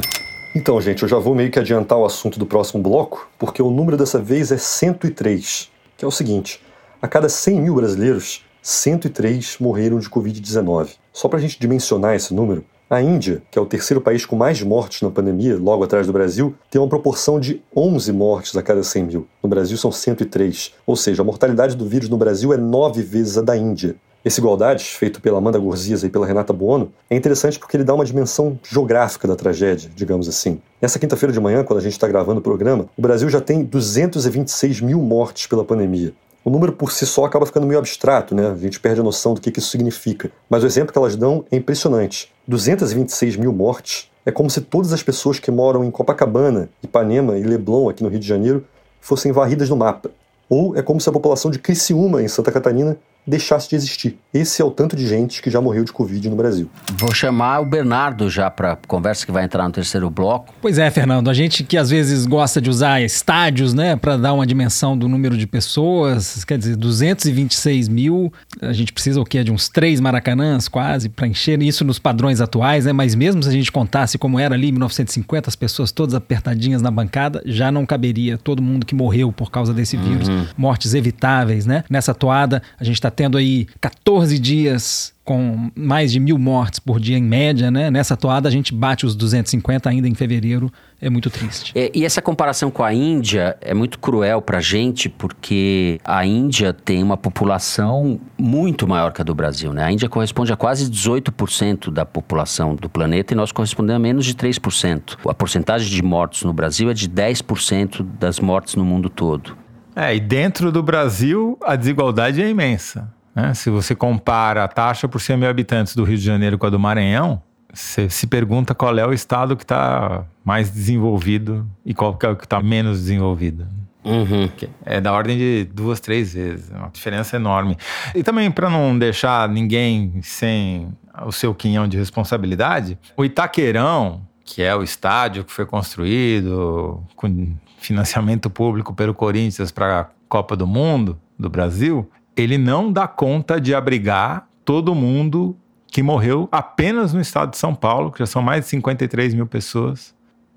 [0.55, 3.69] Então, gente, eu já vou meio que adiantar o assunto do próximo bloco, porque o
[3.69, 6.59] número dessa vez é 103, que é o seguinte:
[6.99, 10.95] a cada 100 mil brasileiros, 103 morreram de Covid-19.
[11.13, 14.35] Só para a gente dimensionar esse número, a Índia, que é o terceiro país com
[14.37, 18.63] mais mortes na pandemia, logo atrás do Brasil, tem uma proporção de 11 mortes a
[18.63, 19.27] cada 100 mil.
[19.43, 20.73] No Brasil são 103.
[20.85, 23.97] Ou seja, a mortalidade do vírus no Brasil é nove vezes a da Índia.
[24.23, 27.93] Esse Igualdades, feito pela Amanda Gorziza e pela Renata Buono, é interessante porque ele dá
[27.93, 30.59] uma dimensão geográfica da tragédia, digamos assim.
[30.81, 33.63] Nessa quinta-feira de manhã, quando a gente está gravando o programa, o Brasil já tem
[33.63, 36.13] 226 mil mortes pela pandemia.
[36.47, 38.51] O número por si só acaba ficando meio abstrato, né?
[38.51, 40.31] A gente perde a noção do que, isso significa.
[40.49, 42.31] Mas o exemplo que elas dão é impressionante.
[42.47, 47.43] 226 mil mortes é como se todas as pessoas que moram em Copacabana, Ipanema e
[47.43, 48.65] Leblon, aqui no Rio de Janeiro,
[49.01, 50.09] fossem varridas no mapa.
[50.47, 52.97] Ou é como se a população de Criciúma, em Santa Catarina,
[53.27, 54.17] deixasse de existir.
[54.33, 56.69] Esse é o tanto de gente que já morreu de Covid no Brasil.
[56.93, 60.53] Vou chamar o Bernardo já para conversa que vai entrar no terceiro bloco.
[60.61, 64.33] Pois é, Fernando, a gente que às vezes gosta de usar estádios, né, para dar
[64.33, 69.43] uma dimensão do número de pessoas, quer dizer, 226 mil, a gente precisa o quê?
[69.43, 72.93] De uns três maracanãs quase para encher isso nos padrões atuais, né?
[72.93, 76.81] Mas mesmo se a gente contasse como era ali em 1950, as pessoas todas apertadinhas
[76.81, 80.45] na bancada, já não caberia todo mundo que morreu por causa desse vírus, uhum.
[80.55, 81.83] mortes evitáveis, né?
[81.89, 87.01] Nessa toada, a gente está tendo aí 14 dias com mais de mil mortes por
[87.01, 87.91] dia em média, né?
[87.91, 90.71] Nessa toada a gente bate os 250 ainda em fevereiro.
[91.01, 91.73] É muito triste.
[91.75, 96.71] É, e essa comparação com a Índia é muito cruel para gente, porque a Índia
[96.71, 99.83] tem uma população muito maior que a do Brasil, né?
[99.83, 104.25] A Índia corresponde a quase 18% da população do planeta e nós correspondemos a menos
[104.25, 105.17] de 3%.
[105.27, 109.66] A porcentagem de mortos no Brasil é de 10% das mortes no mundo todo.
[109.97, 113.11] É, e dentro do Brasil a desigualdade é imensa.
[113.33, 113.51] Né?
[113.55, 116.69] Se você compara a taxa por 100 mil habitantes do Rio de Janeiro com a
[116.69, 117.41] do Maranhão,
[117.73, 122.35] você se pergunta qual é o estado que está mais desenvolvido e qual é o
[122.35, 123.67] que está menos desenvolvido.
[124.05, 124.47] Uhum.
[124.85, 126.71] É da ordem de duas, três vezes.
[126.71, 127.75] É uma diferença enorme.
[128.13, 130.89] E também, para não deixar ninguém sem
[131.25, 137.55] o seu quinhão de responsabilidade, o Itaquerão, que é o estádio que foi construído com
[137.77, 143.59] financiamento público pelo Corinthians para a Copa do Mundo do Brasil, ele não dá conta
[143.61, 145.55] de abrigar todo mundo
[145.87, 149.47] que morreu apenas no estado de São Paulo, que já são mais de 53 mil
[149.47, 150.13] pessoas,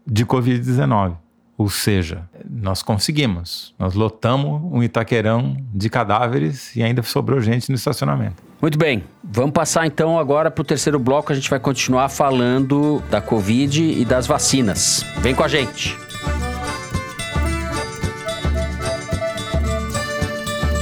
[0.06, 1.14] de Covid-19.
[1.56, 3.74] Ou seja, nós conseguimos.
[3.78, 8.42] Nós lotamos um Itaquerão de cadáveres e ainda sobrou gente no estacionamento.
[8.60, 11.32] Muito bem, vamos passar então agora para o terceiro bloco.
[11.32, 15.04] A gente vai continuar falando da Covid e das vacinas.
[15.18, 16.09] Vem com a gente!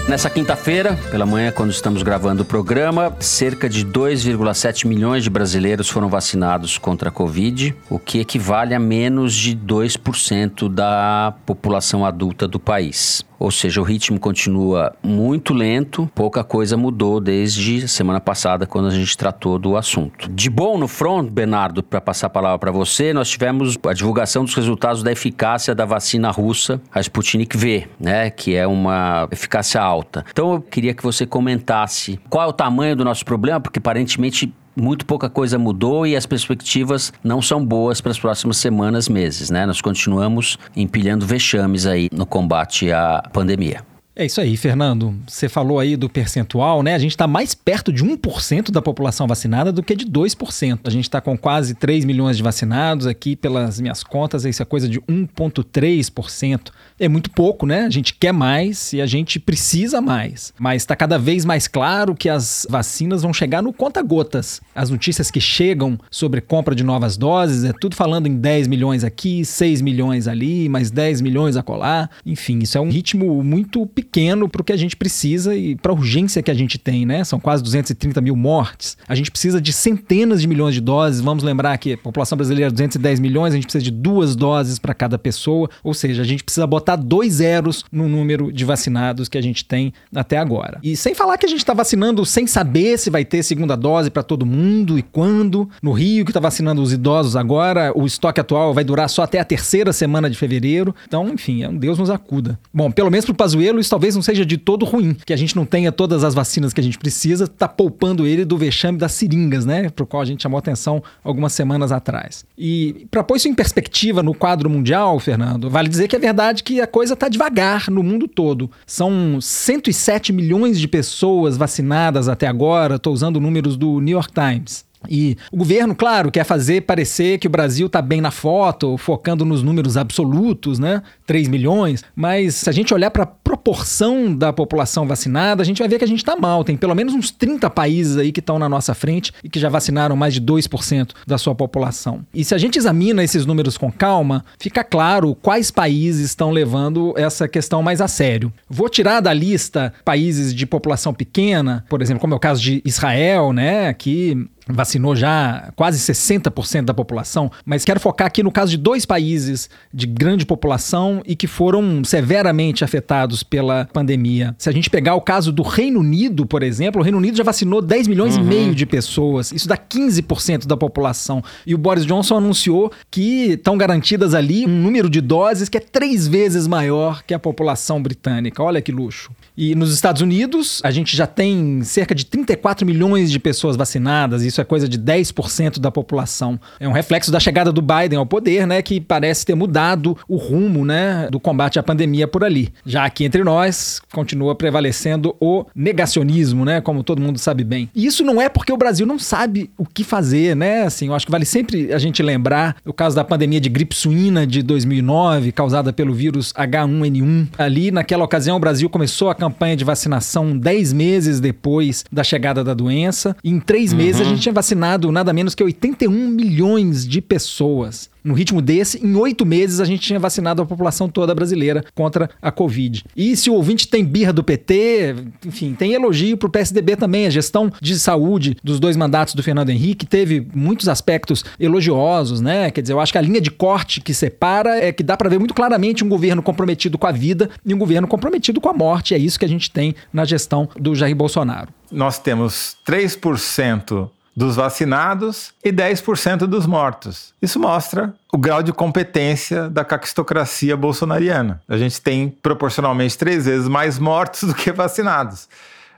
[0.09, 5.91] Nessa quinta-feira, pela manhã, quando estamos gravando o programa, cerca de 2,7 milhões de brasileiros
[5.91, 12.49] foram vacinados contra a Covid, o que equivale a menos de 2% da população adulta
[12.49, 13.23] do país.
[13.39, 18.91] Ou seja, o ritmo continua muito lento, pouca coisa mudou desde semana passada, quando a
[18.91, 20.29] gente tratou do assunto.
[20.31, 24.45] De bom no front, Bernardo, para passar a palavra para você, nós tivemos a divulgação
[24.45, 29.81] dos resultados da eficácia da vacina russa, a Sputnik V, né, que é uma eficácia
[29.81, 30.25] alta.
[30.31, 34.53] Então eu queria que você comentasse qual é o tamanho do nosso problema, porque aparentemente
[34.79, 39.51] muito pouca coisa mudou e as perspectivas não são boas para as próximas semanas, meses,
[39.51, 39.67] né?
[39.67, 43.83] Nós continuamos empilhando vexames aí no combate à pandemia.
[44.19, 45.15] É isso aí, Fernando.
[45.29, 46.93] Você falou aí do percentual, né?
[46.93, 50.81] A gente está mais perto de 1% da população vacinada do que de 2%.
[50.83, 54.65] A gente está com quase 3 milhões de vacinados aqui, pelas minhas contas, isso é
[54.65, 56.73] coisa de 1,3%.
[56.99, 57.83] É muito pouco, né?
[57.83, 60.53] A gente quer mais e a gente precisa mais.
[60.59, 64.61] Mas está cada vez mais claro que as vacinas vão chegar no conta-gotas.
[64.75, 69.05] As notícias que chegam sobre compra de novas doses é tudo falando em 10 milhões
[69.05, 72.11] aqui, 6 milhões ali, mais 10 milhões a colar.
[72.27, 75.77] Enfim, isso é um ritmo muito pequeno pequeno para o que a gente precisa e
[75.77, 77.23] para a urgência que a gente tem, né?
[77.23, 78.97] São quase 230 mil mortes.
[79.07, 81.21] A gente precisa de centenas de milhões de doses.
[81.21, 84.79] Vamos lembrar que a população brasileira é 210 milhões, a gente precisa de duas doses
[84.79, 85.69] para cada pessoa.
[85.85, 89.65] Ou seja, a gente precisa botar dois zeros no número de vacinados que a gente
[89.65, 90.81] tem até agora.
[90.83, 94.11] E sem falar que a gente está vacinando sem saber se vai ter segunda dose
[94.11, 95.69] para todo mundo e quando.
[95.83, 99.39] No Rio, que está vacinando os idosos agora, o estoque atual vai durar só até
[99.39, 100.95] a terceira semana de fevereiro.
[101.07, 102.59] Então, enfim, é um Deus nos acuda.
[102.73, 105.37] Bom, pelo menos para o Pazuello, isso talvez não seja de todo ruim, que a
[105.37, 108.97] gente não tenha todas as vacinas que a gente precisa, tá poupando ele do vexame
[108.97, 109.91] das seringas, né?
[109.91, 112.45] Pro qual a gente chamou atenção algumas semanas atrás.
[112.57, 116.63] E para pôr isso em perspectiva no quadro mundial, Fernando, vale dizer que é verdade
[116.63, 118.71] que a coisa tá devagar no mundo todo.
[118.87, 124.87] São 107 milhões de pessoas vacinadas até agora, tô usando números do New York Times.
[125.09, 129.45] E o governo, claro, quer fazer parecer que o Brasil está bem na foto, focando
[129.45, 131.03] nos números absolutos, né?
[131.27, 132.03] 3 milhões.
[132.17, 133.27] Mas se a gente olhar para
[133.69, 136.65] proporção da população vacinada, a gente vai ver que a gente está mal.
[136.65, 139.69] Tem pelo menos uns 30 países aí que estão na nossa frente e que já
[139.69, 142.25] vacinaram mais de 2% da sua população.
[142.33, 147.13] E se a gente examina esses números com calma, fica claro quais países estão levando
[147.15, 148.51] essa questão mais a sério.
[148.71, 152.81] Vou tirar da lista países de população pequena, por exemplo, como é o caso de
[152.87, 153.93] Israel, né?
[153.93, 159.07] Que vacinou já quase 60% da população, mas quero focar aqui no caso de dois
[159.07, 163.58] países de grande população e que foram severamente afetados pela
[163.93, 164.55] pandemia.
[164.59, 167.45] Se a gente pegar o caso do Reino Unido, por exemplo, o Reino Unido já
[167.45, 168.43] vacinou 10 milhões uhum.
[168.43, 169.53] e meio de pessoas.
[169.53, 171.43] Isso dá 15% da população.
[171.67, 175.81] E o Boris Johnson anunciou que estão garantidas ali um número de doses que é
[175.81, 178.63] três vezes maior que a população britânica.
[178.63, 179.31] Olha que luxo.
[179.57, 184.43] E nos Estados Unidos, a gente já tem cerca de 34 milhões de pessoas vacinadas,
[184.43, 186.61] isso é coisa de 10% da população.
[186.79, 190.37] É um reflexo da chegada do Biden ao poder, né, que parece ter mudado o
[190.37, 192.73] rumo, né, do combate à pandemia por ali.
[192.87, 197.89] Já aqui entre nós, continua prevalecendo o negacionismo, né, como todo mundo sabe bem.
[197.95, 200.83] E isso não é porque o Brasil não sabe o que fazer, né?
[200.83, 203.95] Assim, eu acho que vale sempre a gente lembrar o caso da pandemia de gripe
[203.95, 207.49] suína de 2009, causada pelo vírus H1N1.
[207.57, 212.63] Ali, naquela ocasião, o Brasil começou a campanha de vacinação 10 meses depois da chegada
[212.63, 213.35] da doença.
[213.43, 213.99] E em três uhum.
[213.99, 219.05] meses a gente tinha vacinado nada menos que 81 milhões de pessoas no ritmo desse,
[219.05, 223.05] em oito meses a gente tinha vacinado a população toda brasileira contra a Covid.
[223.17, 225.15] E se o ouvinte tem birra do PT,
[225.47, 227.27] enfim, tem elogio para o PSDB também.
[227.27, 232.71] A gestão de saúde dos dois mandatos do Fernando Henrique teve muitos aspectos elogiosos, né?
[232.71, 235.29] Quer dizer, eu acho que a linha de corte que separa é que dá para
[235.29, 238.73] ver muito claramente um governo comprometido com a vida e um governo comprometido com a
[238.73, 239.15] morte.
[239.15, 241.69] É isso que a gente tem na gestão do Jair Bolsonaro.
[241.91, 247.35] Nós temos 3% dos vacinados e 10% dos mortos.
[247.43, 251.61] Isso mostra o grau de competência da caquistocracia bolsonariana.
[251.69, 255.49] A gente tem proporcionalmente três vezes mais mortos do que vacinados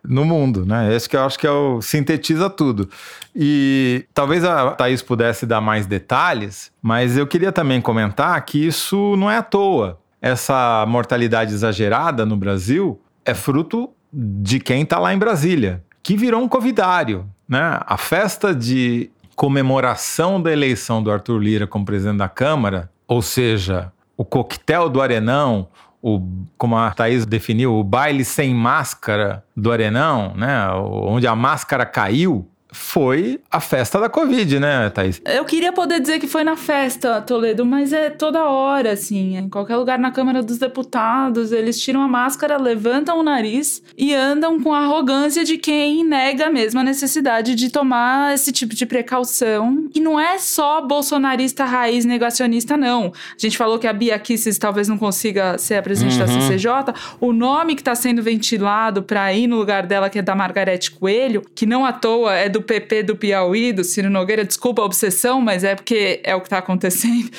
[0.02, 0.94] no mundo, né?
[0.94, 2.88] Esse que eu acho que é o sintetiza tudo.
[3.36, 9.16] E talvez a Thaís pudesse dar mais detalhes, mas eu queria também comentar que isso
[9.18, 10.00] não é à toa.
[10.22, 16.42] Essa mortalidade exagerada no Brasil é fruto de quem está lá em Brasília, que virou
[16.42, 22.28] um covidário né, a festa de comemoração da eleição do Arthur Lira como presidente da
[22.28, 25.66] Câmara, ou seja, o coquetel do Arenão,
[26.00, 26.20] o,
[26.56, 32.48] como a Thaís definiu, o baile sem máscara do Arenão, né, onde a máscara caiu,
[32.72, 35.20] foi a festa da Covid, né, Thaís?
[35.24, 39.36] Eu queria poder dizer que foi na festa, Toledo, mas é toda hora, assim.
[39.36, 44.14] Em qualquer lugar na Câmara dos Deputados, eles tiram a máscara, levantam o nariz e
[44.14, 48.86] andam com a arrogância de quem nega mesmo a necessidade de tomar esse tipo de
[48.86, 49.88] precaução.
[49.94, 53.06] E não é só bolsonarista raiz negacionista, não.
[53.06, 56.26] A gente falou que a Bia Kisses talvez não consiga ser a presidente uhum.
[56.26, 56.72] da CCJ.
[57.20, 60.90] O nome que está sendo ventilado para ir no lugar dela, que é da Margarete
[60.90, 64.82] Coelho, que não à toa é do do PP do Piauí, do Ciro Nogueira, desculpa
[64.82, 67.30] a obsessão, mas é porque é o que está acontecendo.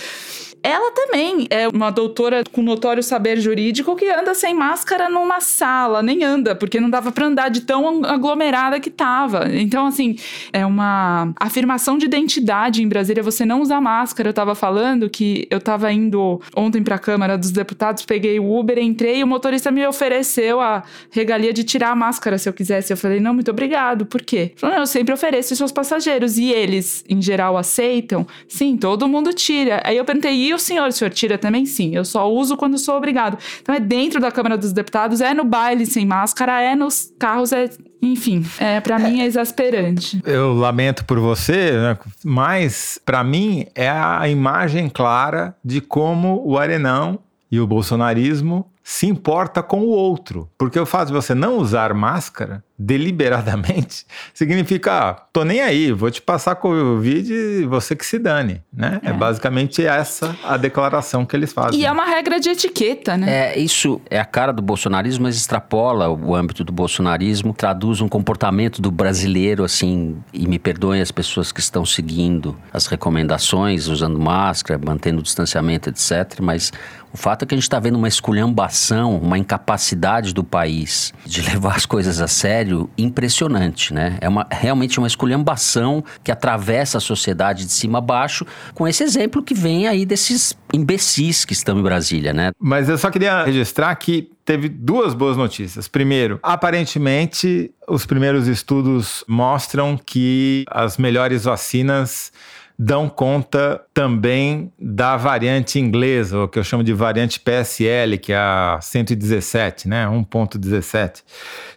[0.63, 6.03] Ela também é uma doutora com notório saber jurídico que anda sem máscara numa sala,
[6.03, 9.49] nem anda, porque não dava para andar de tão aglomerada que tava.
[9.51, 10.15] Então, assim,
[10.53, 14.29] é uma afirmação de identidade em Brasília você não usar máscara.
[14.29, 18.59] Eu tava falando que eu tava indo ontem para a Câmara dos Deputados, peguei o
[18.59, 22.53] Uber, entrei e o motorista me ofereceu a regalia de tirar a máscara se eu
[22.53, 22.93] quisesse.
[22.93, 24.05] Eu falei, não, muito obrigado.
[24.05, 24.51] Por quê?
[24.55, 26.37] Falou, não, eu sempre ofereço isso aos passageiros.
[26.37, 28.27] E eles, em geral, aceitam?
[28.47, 29.81] Sim, todo mundo tira.
[29.83, 31.65] Aí eu perguntei, e o senhor, o senhor tira também?
[31.65, 33.37] Sim, eu só uso quando sou obrigado.
[33.61, 37.51] Então é dentro da Câmara dos Deputados, é no baile sem máscara, é nos carros,
[37.51, 37.69] é
[38.01, 40.21] enfim, é, para mim é exasperante.
[40.25, 41.97] Eu lamento por você, né?
[42.25, 47.19] mas para mim é a imagem clara de como o Arenão
[47.51, 50.49] e o bolsonarismo se importa com o outro.
[50.57, 56.11] Porque o fato de você não usar máscara deliberadamente significa, ah, tô nem aí, vou
[56.11, 58.99] te passar Covid e você que se dane, né?
[59.01, 59.11] É.
[59.11, 59.13] é.
[59.13, 61.79] basicamente essa a declaração que eles fazem.
[61.79, 63.53] E é uma regra de etiqueta, né?
[63.53, 68.09] É, isso é a cara do bolsonarismo, mas extrapola o âmbito do bolsonarismo, traduz um
[68.09, 74.19] comportamento do brasileiro, assim, e me perdoem as pessoas que estão seguindo as recomendações, usando
[74.19, 76.73] máscara, mantendo o distanciamento, etc., mas
[77.13, 81.41] o fato é que a gente está vendo uma esculhambação, uma incapacidade do país de
[81.49, 84.17] levar as coisas a sério impressionante, né?
[84.21, 89.03] É uma, realmente uma esculhambação que atravessa a sociedade de cima a baixo, com esse
[89.03, 92.51] exemplo que vem aí desses imbecis que estão em Brasília, né?
[92.59, 95.87] Mas eu só queria registrar que teve duas boas notícias.
[95.87, 102.31] Primeiro, aparentemente, os primeiros estudos mostram que as melhores vacinas
[102.77, 108.37] dão conta também da variante inglesa, o que eu chamo de variante PSL, que é
[108.37, 111.23] a 117, né, 1.17.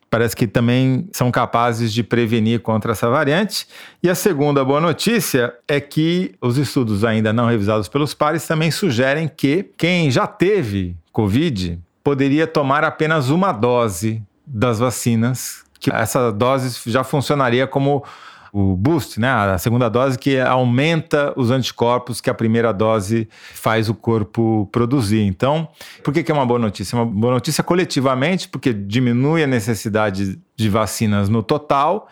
[0.09, 3.67] Parece que também são capazes de prevenir contra essa variante.
[4.01, 8.71] E a segunda boa notícia é que os estudos ainda não revisados pelos pares também
[8.71, 16.31] sugerem que quem já teve Covid poderia tomar apenas uma dose das vacinas, que essa
[16.31, 18.05] dose já funcionaria como
[18.57, 19.29] o boost, né?
[19.29, 25.23] A segunda dose que aumenta os anticorpos que a primeira dose faz o corpo produzir.
[25.23, 25.67] Então,
[26.05, 26.95] por que, que é uma boa notícia?
[26.95, 32.09] É uma boa notícia coletivamente, porque diminui a necessidade de vacinas no total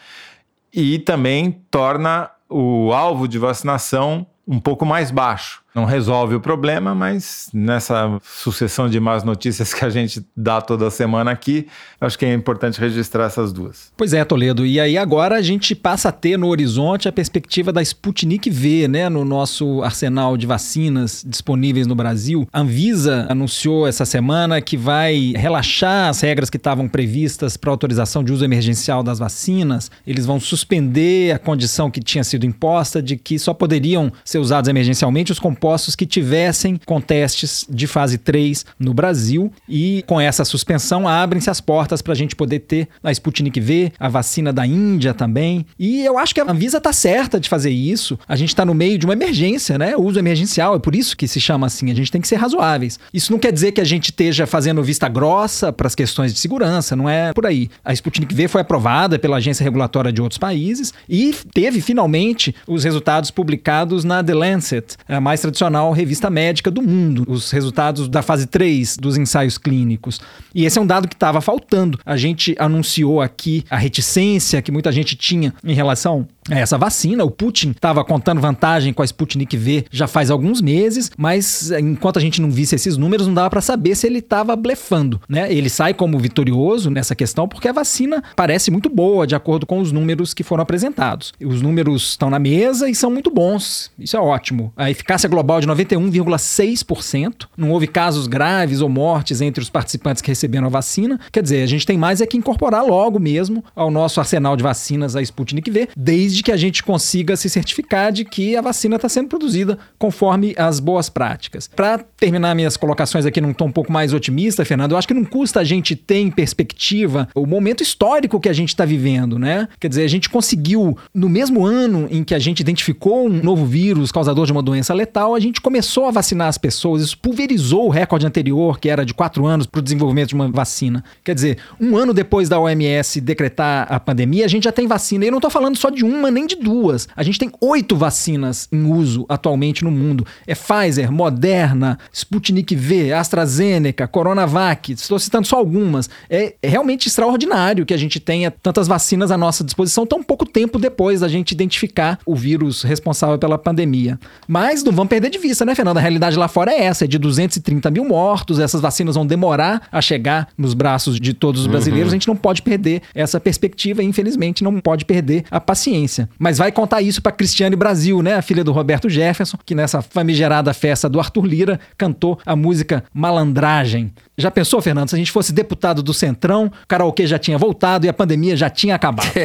[0.74, 6.94] e também torna o alvo de vacinação um pouco mais baixo não resolve o problema,
[6.94, 11.66] mas nessa sucessão de más notícias que a gente dá toda semana aqui,
[12.00, 13.90] acho que é importante registrar essas duas.
[13.96, 14.66] Pois é, Toledo.
[14.66, 18.86] E aí agora a gente passa a ter no horizonte a perspectiva da Sputnik V,
[18.86, 22.46] né, no nosso arsenal de vacinas disponíveis no Brasil.
[22.52, 28.22] A Anvisa anunciou essa semana que vai relaxar as regras que estavam previstas para autorização
[28.22, 29.90] de uso emergencial das vacinas.
[30.06, 34.68] Eles vão suspender a condição que tinha sido imposta de que só poderiam ser usados
[34.68, 35.61] emergencialmente os compostos
[35.96, 39.52] que tivessem com testes de fase 3 no Brasil.
[39.68, 43.92] E com essa suspensão, abrem-se as portas para a gente poder ter a Sputnik V,
[43.98, 45.64] a vacina da Índia também.
[45.78, 48.18] E eu acho que a Anvisa está certa de fazer isso.
[48.26, 49.96] A gente está no meio de uma emergência, né?
[49.96, 51.90] O uso emergencial, é por isso que se chama assim.
[51.90, 52.98] A gente tem que ser razoáveis.
[53.14, 56.40] Isso não quer dizer que a gente esteja fazendo vista grossa para as questões de
[56.40, 57.68] segurança, não é por aí.
[57.84, 62.84] A Sputnik V foi aprovada pela agência regulatória de outros países e teve finalmente os
[62.84, 68.22] resultados publicados na The Lancet, a mais tradicional revista médica do mundo, os resultados da
[68.22, 70.20] fase 3 dos ensaios clínicos.
[70.54, 71.98] E esse é um dado que estava faltando.
[72.04, 77.24] A gente anunciou aqui a reticência que muita gente tinha em relação a essa vacina.
[77.24, 82.18] O Putin estava contando vantagem com a Sputnik V já faz alguns meses, mas enquanto
[82.18, 85.20] a gente não visse esses números, não dava para saber se ele estava blefando.
[85.28, 85.52] Né?
[85.52, 89.78] Ele sai como vitorioso nessa questão porque a vacina parece muito boa, de acordo com
[89.80, 91.32] os números que foram apresentados.
[91.44, 93.90] Os números estão na mesa e são muito bons.
[93.98, 94.72] Isso é ótimo.
[94.76, 97.46] A eficácia global de 91,6%.
[97.56, 101.18] Não houve casos graves ou mortes entre os participantes que receberam a vacina.
[101.30, 104.62] Quer dizer, a gente tem mais é que incorporar logo mesmo ao nosso arsenal de
[104.62, 108.96] vacinas a Sputnik V, desde que a gente consiga se certificar de que a vacina
[108.96, 111.68] está sendo produzida conforme as boas práticas.
[111.68, 115.14] Para terminar minhas colocações aqui num tom um pouco mais otimista, Fernando, eu acho que
[115.14, 119.38] não custa a gente ter em perspectiva o momento histórico que a gente está vivendo,
[119.38, 119.68] né?
[119.80, 123.64] Quer dizer, a gente conseguiu, no mesmo ano em que a gente identificou um novo
[123.64, 127.02] vírus causador de uma doença letal, a gente começou a vacinar as pessoas.
[127.02, 130.48] Isso pulverizou o recorde anterior, que era de quatro anos, para o desenvolvimento de uma
[130.50, 131.04] vacina.
[131.24, 135.24] Quer dizer, um ano depois da OMS decretar a pandemia, a gente já tem vacina.
[135.24, 137.08] E eu não estou falando só de uma nem de duas.
[137.16, 140.26] A gente tem oito vacinas em uso atualmente no mundo.
[140.46, 144.92] É Pfizer, Moderna, Sputnik V, AstraZeneca, Coronavac.
[144.92, 146.08] Estou citando só algumas.
[146.28, 150.78] É realmente extraordinário que a gente tenha tantas vacinas à nossa disposição tão pouco tempo
[150.78, 154.18] depois da gente identificar o vírus responsável pela pandemia.
[154.46, 156.00] Mas não vamos perder de vista, né, Fernanda?
[156.00, 158.58] A realidade lá fora é essa: é de 230 mil mortos.
[158.58, 162.08] Essas vacinas vão demorar a chegar nos braços de todos os brasileiros.
[162.08, 162.12] Uhum.
[162.12, 166.28] A gente não pode perder essa perspectiva e, infelizmente, não pode perder a paciência.
[166.38, 170.02] Mas vai contar isso para Cristiane Brasil, né, a filha do Roberto Jefferson, que nessa
[170.02, 174.12] famigerada festa do Arthur Lira cantou a música Malandragem.
[174.36, 178.06] Já pensou, Fernando, se a gente fosse deputado do Centrão, o karaokê já tinha voltado
[178.06, 179.30] e a pandemia já tinha acabado?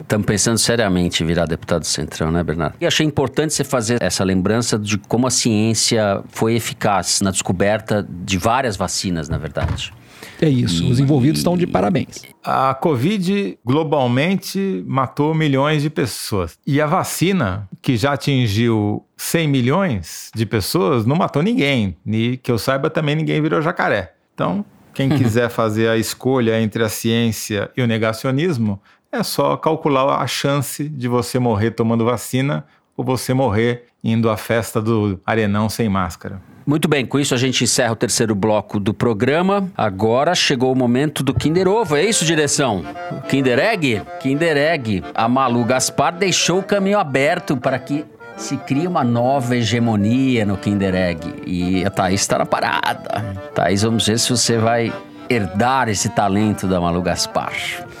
[0.00, 2.74] Estamos pensando seriamente em virar deputado do Centrão, né, Bernardo?
[2.80, 8.06] E achei importante você fazer essa lembrança de como a ciência foi eficaz na descoberta
[8.08, 9.92] de várias vacinas, na verdade.
[10.40, 12.22] É isso, os envolvidos estão de parabéns.
[12.44, 16.58] A Covid globalmente matou milhões de pessoas.
[16.66, 21.96] E a vacina, que já atingiu 100 milhões de pessoas, não matou ninguém.
[22.04, 24.14] E que eu saiba também ninguém virou jacaré.
[24.34, 28.80] Então, quem quiser fazer a escolha entre a ciência e o negacionismo,
[29.12, 32.64] é só calcular a chance de você morrer tomando vacina
[32.96, 36.40] ou você morrer indo à festa do Arenão sem máscara.
[36.64, 39.68] Muito bem, com isso a gente encerra o terceiro bloco do programa.
[39.76, 42.84] Agora chegou o momento do Kinder Ovo, é isso, direção?
[43.28, 44.02] Kinder Egg?
[44.20, 45.02] Kinder Egg.
[45.14, 48.04] A Malu Gaspar deixou o caminho aberto para que
[48.36, 51.34] se crie uma nova hegemonia no Kinder Egg.
[51.44, 53.36] E a Thaís está na parada.
[53.54, 54.92] Thaís, vamos ver se você vai
[55.28, 57.52] herdar esse talento da Malu Gaspar.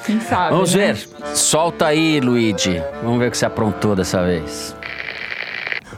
[0.06, 0.92] Quem sabe, Vamos né?
[0.92, 1.08] ver.
[1.34, 2.82] Solta aí, Luigi.
[3.02, 4.76] Vamos ver o que você aprontou dessa vez.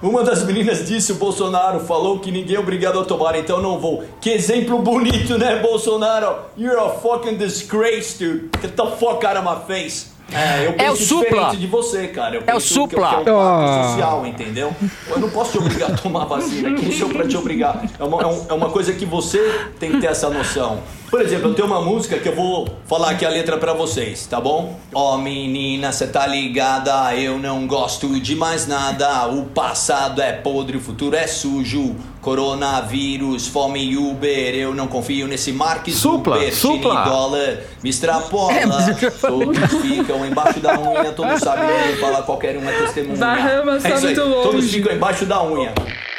[0.05, 3.81] Uma das meninas disse o Bolsonaro falou que ninguém é obrigado a tomar, então não
[3.81, 4.05] vou.
[4.21, 6.41] Que exemplo bonito, né, Bolsonaro?
[6.59, 8.51] You're a fucking disgrace, dude.
[8.61, 10.14] Get the fuck out of my face.
[10.33, 11.25] É, eu penso É o supla.
[11.31, 12.35] diferente de você, cara.
[12.37, 13.09] Eu É o penso supla.
[13.19, 13.89] Que, que é um pacto Ah.
[13.91, 14.73] social, entendeu?
[15.09, 16.75] Eu não posso te obrigar a tomar vacina.
[16.75, 17.85] Quem sou pra te obrigar?
[17.99, 19.39] É uma, é, um- é uma coisa que você
[19.79, 20.81] tem que ter essa noção.
[21.11, 24.27] Por exemplo, eu tenho uma música que eu vou falar aqui a letra pra vocês,
[24.27, 24.77] tá bom?
[24.93, 29.29] Ó menina, cê tá ligada, eu não gosto de mais nada.
[29.29, 31.95] O passado é podre, o futuro é sujo.
[32.25, 36.93] Coronavírus, fome Uber, eu não confio nesse Mark Supla, Zuckerberg, supla.
[36.95, 37.59] Chile dólar.
[38.51, 38.67] É,
[39.01, 39.47] já falei.
[39.47, 43.17] Todos ficam embaixo da unha, todos sabem que fala qualquer uma testemunha.
[43.17, 44.69] Bahamas tá É isso aí, muito Todos longe.
[44.69, 45.73] ficam embaixo da unha.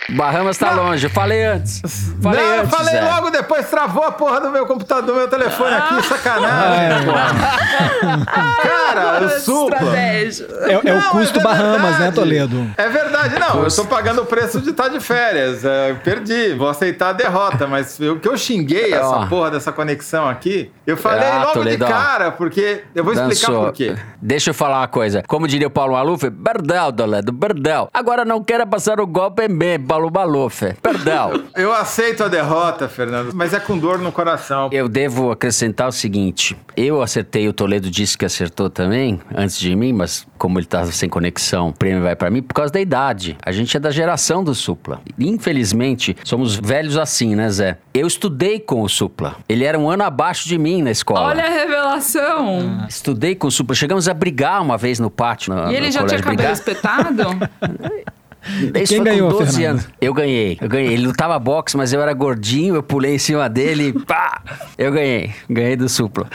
[0.10, 1.82] Bahamas tá longe, eu falei antes.
[2.22, 3.01] Falei não, eu antes, falei Zé.
[3.01, 7.06] logo depois, travou a porra do meu computador, meu telefone aqui, sacanagem.
[7.06, 8.26] porra.
[8.62, 9.76] Cara, o supla.
[9.78, 10.47] Estratégia.
[10.62, 12.12] É, é o Não, custo é Bahamas, né.
[12.12, 12.70] Toledo?
[12.78, 13.64] É verdade, não.
[13.64, 15.66] Eu tô pagando o preço de estar de férias.
[15.66, 17.68] É, eu perdi, vou aceitar a derrota.
[17.68, 19.26] Mas o que eu xinguei essa Ó.
[19.28, 23.47] porra dessa conexão aqui, eu falei Ah, logo Toledo, de cara, porque eu vou explicar
[23.47, 23.64] Dançou.
[23.66, 23.95] por quê.
[24.22, 25.24] Deixa eu falar uma coisa.
[25.28, 27.89] Como diria o Paulo Maluf, perdão, Toledo, perdão.
[27.93, 30.61] Agora não quero passar o golpe em mim, Paulo Maluf.
[30.81, 31.43] Perdão.
[31.55, 34.67] Eu aceito a derrota, Fernando, mas é com dor no coração.
[34.73, 39.73] Eu devo acrescentar o seguinte: eu acertei, o Toledo disse que acertou também, antes de
[39.73, 42.81] mim, mas como ele tá sem conexão, o prêmio vai pra mim por causa da
[42.81, 43.37] idade.
[43.45, 44.99] A gente é da geração do Supla.
[45.17, 47.77] Infelizmente, somos velhos assim, né, Zé?
[47.93, 49.37] Eu estudei com o Supla.
[49.47, 51.21] Ele era um ano abaixo de mim na escola.
[51.29, 52.85] Olha a revelação.
[52.89, 53.73] Estudei com o Supla.
[53.75, 55.53] Chegamos a brigar uma vez no pátio.
[55.55, 57.23] No, E ele no já tinha cabelo Brigar- espetado?
[58.45, 59.69] Isso Quem foi ganhou, com 12 Fernando?
[59.71, 59.87] anos.
[59.99, 60.93] Eu ganhei, eu ganhei.
[60.93, 64.41] Ele lutava boxe, mas eu era gordinho, eu pulei em cima dele e pá!
[64.77, 66.27] Eu ganhei, ganhei do Supla.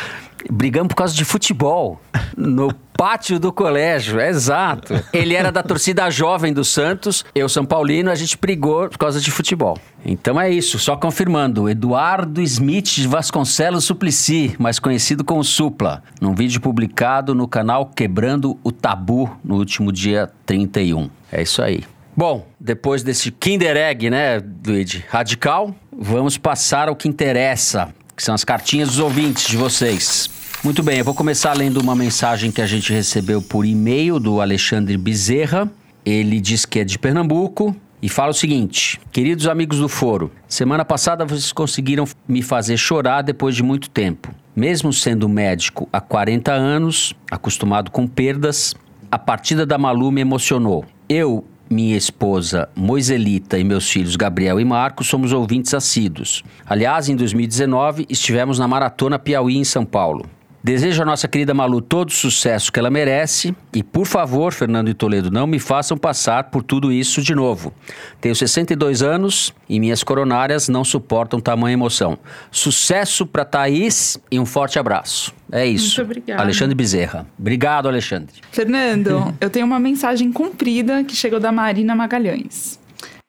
[0.50, 2.00] Brigamos por causa de futebol.
[2.34, 4.94] No pátio do colégio, é exato.
[5.12, 9.20] Ele era da torcida jovem do Santos, eu São Paulino, a gente brigou por causa
[9.20, 9.76] de futebol.
[10.04, 11.68] Então é isso, só confirmando.
[11.68, 18.72] Eduardo Smith Vasconcelos Suplicy, mais conhecido como Supla, num vídeo publicado no canal Quebrando o
[18.72, 21.10] Tabu no último dia 31.
[21.30, 21.84] É isso aí.
[22.16, 25.04] Bom, depois desse Kinder Egg, né, Luigi?
[25.08, 30.28] Radical, vamos passar ao que interessa, que são as cartinhas dos ouvintes de vocês.
[30.62, 34.40] Muito bem, eu vou começar lendo uma mensagem que a gente recebeu por e-mail do
[34.40, 35.70] Alexandre Bezerra.
[36.04, 40.84] Ele diz que é de Pernambuco e fala o seguinte: Queridos amigos do Foro, semana
[40.84, 44.34] passada vocês conseguiram me fazer chorar depois de muito tempo.
[44.54, 48.74] Mesmo sendo médico há 40 anos, acostumado com perdas,
[49.10, 50.84] a partida da Malu me emocionou.
[51.08, 56.42] Eu, minha esposa Moiselita e meus filhos Gabriel e Marcos somos ouvintes assíduos.
[56.66, 60.28] Aliás, em 2019 estivemos na Maratona Piauí em São Paulo.
[60.62, 64.90] Desejo à nossa querida Malu todo o sucesso que ela merece e, por favor, Fernando
[64.90, 67.72] e Toledo, não me façam passar por tudo isso de novo.
[68.20, 72.18] Tenho 62 anos e minhas coronárias não suportam tamanha emoção.
[72.50, 75.32] Sucesso para Thaís e um forte abraço.
[75.50, 75.96] É isso.
[75.96, 76.42] Muito obrigada.
[76.42, 77.26] Alexandre Bezerra.
[77.38, 78.34] Obrigado, Alexandre.
[78.52, 82.78] Fernando, eu tenho uma mensagem comprida que chegou da Marina Magalhães.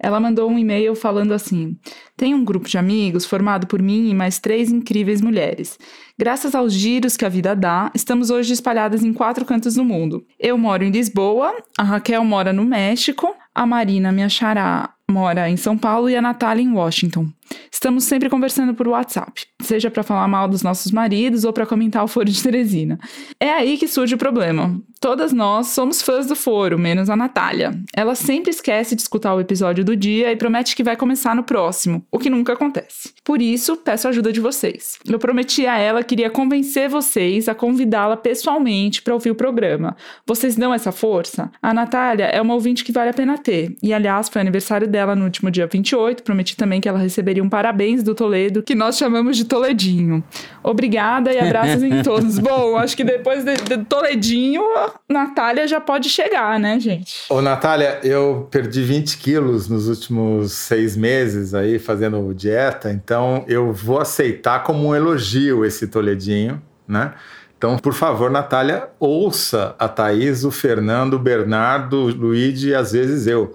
[0.03, 1.77] Ela mandou um e-mail falando assim:
[2.17, 5.77] Tem um grupo de amigos formado por mim e mais três incríveis mulheres.
[6.21, 10.23] Graças aos giros que a vida dá, estamos hoje espalhadas em quatro cantos do mundo.
[10.39, 15.57] Eu moro em Lisboa, a Raquel mora no México, a Marina, minha xará, mora em
[15.57, 17.25] São Paulo e a Natália em Washington.
[17.71, 22.03] Estamos sempre conversando por WhatsApp, seja para falar mal dos nossos maridos ou para comentar
[22.03, 22.99] o foro de Teresina.
[23.39, 24.79] É aí que surge o problema.
[24.99, 27.71] Todas nós somos fãs do foro, menos a Natália.
[27.95, 31.43] Ela sempre esquece de escutar o episódio do dia e promete que vai começar no
[31.43, 33.11] próximo, o que nunca acontece.
[33.23, 34.99] Por isso, peço a ajuda de vocês.
[35.07, 39.95] Eu prometi a ela que iria convencer vocês a convidá-la pessoalmente para ouvir o programa.
[40.27, 41.51] Vocês dão essa força?
[41.61, 43.75] A Natália é uma ouvinte que vale a pena ter.
[43.81, 46.21] E, aliás, foi aniversário dela no último dia 28.
[46.21, 50.23] Prometi também que ela receberia um parabéns do Toledo, que nós chamamos de Toledinho.
[50.63, 52.37] Obrigada e abraços em todos.
[52.39, 57.23] Bom, acho que depois de, de Toledinho, a Natália já pode chegar, né, gente?
[57.29, 63.73] Ô, Natália, eu perdi 20 quilos nos últimos seis meses aí fazendo dieta, então eu
[63.73, 67.13] vou aceitar como um elogio esse Toledinho, né?
[67.57, 72.91] Então, por favor, Natália, ouça a Thaís, o Fernando, o Bernardo, o Luigi e às
[72.91, 73.53] vezes eu.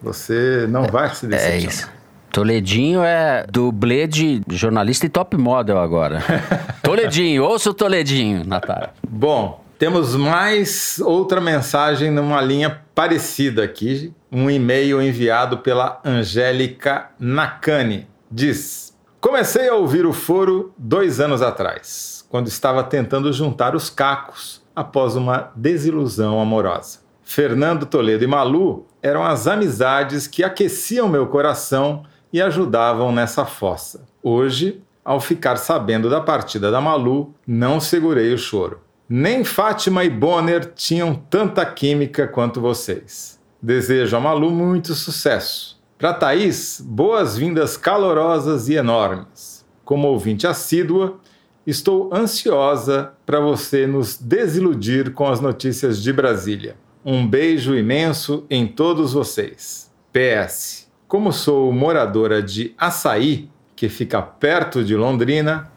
[0.00, 1.68] Você não vai se É decepcionar.
[1.68, 1.97] isso.
[2.32, 6.22] Toledinho é dublê de jornalista e top model agora.
[6.82, 8.90] Toledinho, ouça o Toledinho, Natália.
[9.08, 14.12] Bom, temos mais outra mensagem numa linha parecida aqui.
[14.30, 18.06] Um e-mail enviado pela Angélica Nakane.
[18.30, 24.62] Diz: Comecei a ouvir o foro dois anos atrás, quando estava tentando juntar os cacos
[24.76, 27.00] após uma desilusão amorosa.
[27.22, 34.06] Fernando Toledo e Malu eram as amizades que aqueciam meu coração e ajudavam nessa fossa.
[34.22, 38.80] Hoje, ao ficar sabendo da partida da Malu, não segurei o choro.
[39.08, 43.40] Nem Fátima e Bonner tinham tanta química quanto vocês.
[43.60, 45.80] Desejo a Malu muito sucesso.
[45.96, 49.64] Para Thaís, boas-vindas calorosas e enormes.
[49.84, 51.18] Como ouvinte assídua,
[51.66, 56.76] estou ansiosa para você nos desiludir com as notícias de Brasília.
[57.04, 59.90] Um beijo imenso em todos vocês.
[60.12, 60.87] PS.
[61.08, 65.70] Como sou moradora de Açaí, que fica perto de Londrina,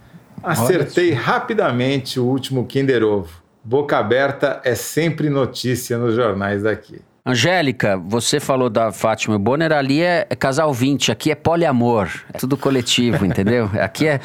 [0.44, 3.42] acertei rapidamente o último Kinder Ovo.
[3.64, 7.00] Boca aberta é sempre notícia nos jornais daqui.
[7.24, 12.38] Angélica, você falou da Fátima Bonner, ali é, é, casal 20, aqui é poliamor, é
[12.40, 13.70] tudo coletivo, entendeu?
[13.80, 14.20] Aqui é,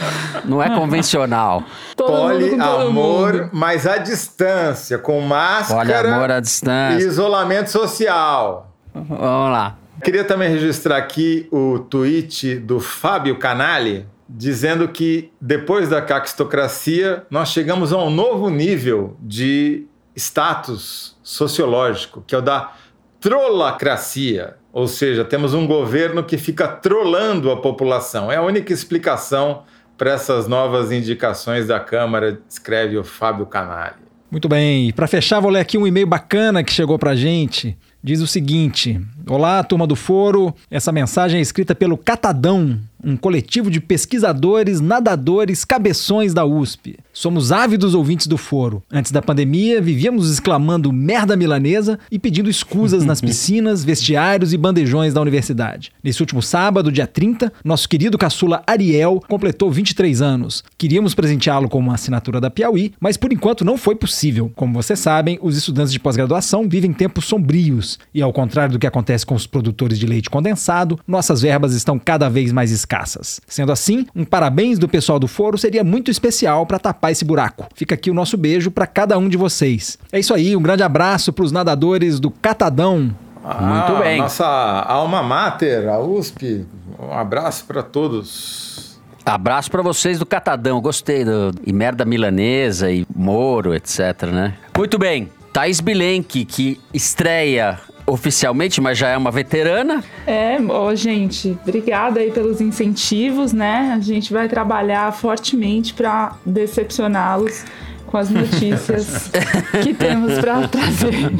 [0.47, 1.63] não é convencional.
[1.95, 7.05] Poliamor, mas à distância, com máscara poliamor à distância.
[7.05, 8.73] e isolamento social.
[8.95, 9.77] Vamos lá.
[10.07, 17.49] Queria também registrar aqui o tweet do Fábio Canali, dizendo que depois da caquistocracia, nós
[17.49, 19.85] chegamos a um novo nível de
[20.15, 22.73] status sociológico, que é o da
[23.19, 28.31] trolacracia, ou seja, temos um governo que fica trolando a população.
[28.31, 29.65] É a única explicação
[29.99, 34.07] para essas novas indicações da Câmara, escreve o Fábio Canali.
[34.31, 37.77] Muito bem, para fechar, vou ler aqui um e-mail bacana que chegou para gente.
[38.07, 40.55] Diz o seguinte: Olá, turma do Foro.
[40.71, 46.99] Essa mensagem é escrita pelo Catadão, um coletivo de pesquisadores, nadadores, cabeções da USP.
[47.13, 48.83] Somos ávidos ouvintes do foro.
[48.91, 55.15] Antes da pandemia, vivíamos exclamando merda milanesa e pedindo escusas nas piscinas, vestiários e bandejões
[55.15, 55.93] da universidade.
[56.03, 60.65] Nesse último sábado, dia 30, nosso querido caçula Ariel completou 23 anos.
[60.77, 64.51] Queríamos presenteá-lo com uma assinatura da Piauí, mas por enquanto não foi possível.
[64.55, 68.87] Como vocês sabem, os estudantes de pós-graduação vivem tempos sombrios e, ao contrário do que
[68.87, 73.41] acontece com os produtores de leite condensado, nossas verbas estão cada vez mais escassas escassas.
[73.47, 77.67] Sendo assim, um parabéns do pessoal do foro seria muito especial para tapar esse buraco.
[77.75, 79.99] Fica aqui o nosso beijo para cada um de vocês.
[80.11, 83.15] É isso aí, um grande abraço para os nadadores do Catadão.
[83.45, 84.19] Ah, muito bem.
[84.19, 86.67] Nossa alma mater, a USP.
[86.99, 88.99] Um abraço para todos.
[89.25, 94.55] Abraço para vocês do Catadão, gostei do e merda milanesa e Moro, etc, né?
[94.77, 95.29] Muito bem.
[95.53, 100.03] Thaís Bilenque, que estreia oficialmente, mas já é uma veterana.
[100.27, 103.93] É, ó, gente, obrigada aí pelos incentivos, né?
[103.97, 107.65] A gente vai trabalhar fortemente para decepcioná-los
[108.07, 109.31] com as notícias
[109.83, 111.31] que temos para trazer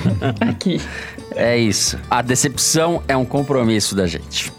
[0.41, 0.81] aqui.
[1.35, 1.99] É isso.
[2.11, 4.53] A decepção é um compromisso da gente.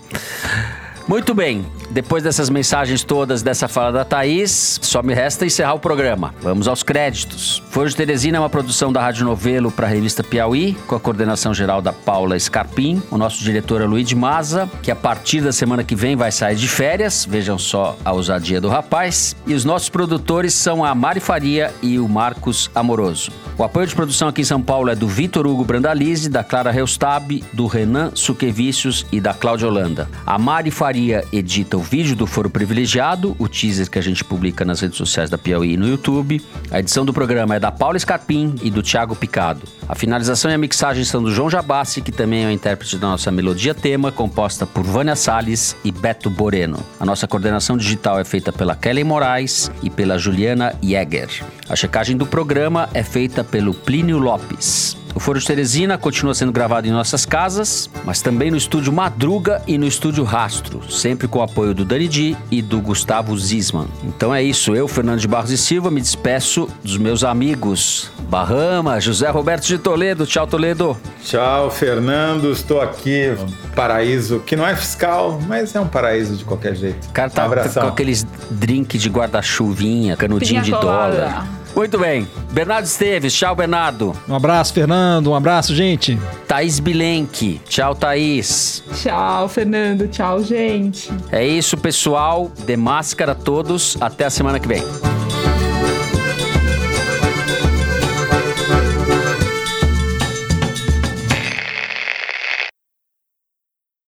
[1.08, 5.80] Muito bem, depois dessas mensagens todas, dessa fala da Thaís, só me resta encerrar o
[5.80, 6.34] programa.
[6.42, 7.62] Vamos aos créditos.
[7.70, 11.00] Foro de Teresina é uma produção da Rádio Novelo para a revista Piauí, com a
[11.00, 13.02] coordenação geral da Paula Scarpim.
[13.10, 16.56] O nosso diretor é Luiz Maza, que a partir da semana que vem vai sair
[16.56, 17.26] de férias.
[17.30, 19.36] Vejam só a ousadia do rapaz.
[19.46, 23.32] E os nossos produtores são a Mari Faria e o Marcos Amoroso.
[23.60, 26.70] O apoio de produção aqui em São Paulo é do Vitor Hugo Brandalize, da Clara
[26.70, 30.08] Reustab, do Renan Suquevicius e da Cláudia Holanda.
[30.28, 34.64] A Mari Faria edita o vídeo do Foro Privilegiado, o teaser que a gente publica
[34.64, 36.40] nas redes sociais da Piauí e no YouTube.
[36.70, 39.64] A edição do programa é da Paula Scarpim e do Thiago Picado.
[39.90, 43.08] A finalização e a mixagem são do João Jabassi, que também é o intérprete da
[43.08, 46.78] nossa melodia tema, composta por Vânia Salles e Beto Boreno.
[47.00, 51.44] A nossa coordenação digital é feita pela Kelly Moraes e pela Juliana Jäger.
[51.68, 54.98] A checagem do programa é feita pelo Plínio Lopes.
[55.18, 59.64] O Foro de Teresina continua sendo gravado em nossas casas, mas também no estúdio Madruga
[59.66, 63.88] e no estúdio Rastro, sempre com o apoio do Dani Di e do Gustavo Zisman.
[64.04, 69.00] Então é isso, eu, Fernando de Barros e Silva, me despeço dos meus amigos Bahama,
[69.00, 70.26] José Roberto de Toledo.
[70.28, 70.96] Tchau, Toledo.
[71.24, 72.52] Tchau, Fernando.
[72.52, 73.36] Estou aqui,
[73.76, 77.08] paraíso que não é fiscal, mas é um paraíso de qualquer jeito.
[77.08, 81.48] O cara tá um com aqueles drink de guarda-chuvinha, canudinho de dólar.
[81.78, 82.28] Muito bem.
[82.52, 84.12] Bernardo Esteves, tchau, Bernardo.
[84.28, 85.28] Um abraço, Fernando.
[85.30, 86.20] Um abraço, gente.
[86.48, 88.84] Thaís Bilenque, tchau, Thaís.
[88.96, 90.08] Tchau, Fernando.
[90.08, 91.08] Tchau, gente.
[91.32, 92.52] É isso, pessoal.
[92.66, 93.96] De máscara a todos.
[94.02, 94.82] Até a semana que vem.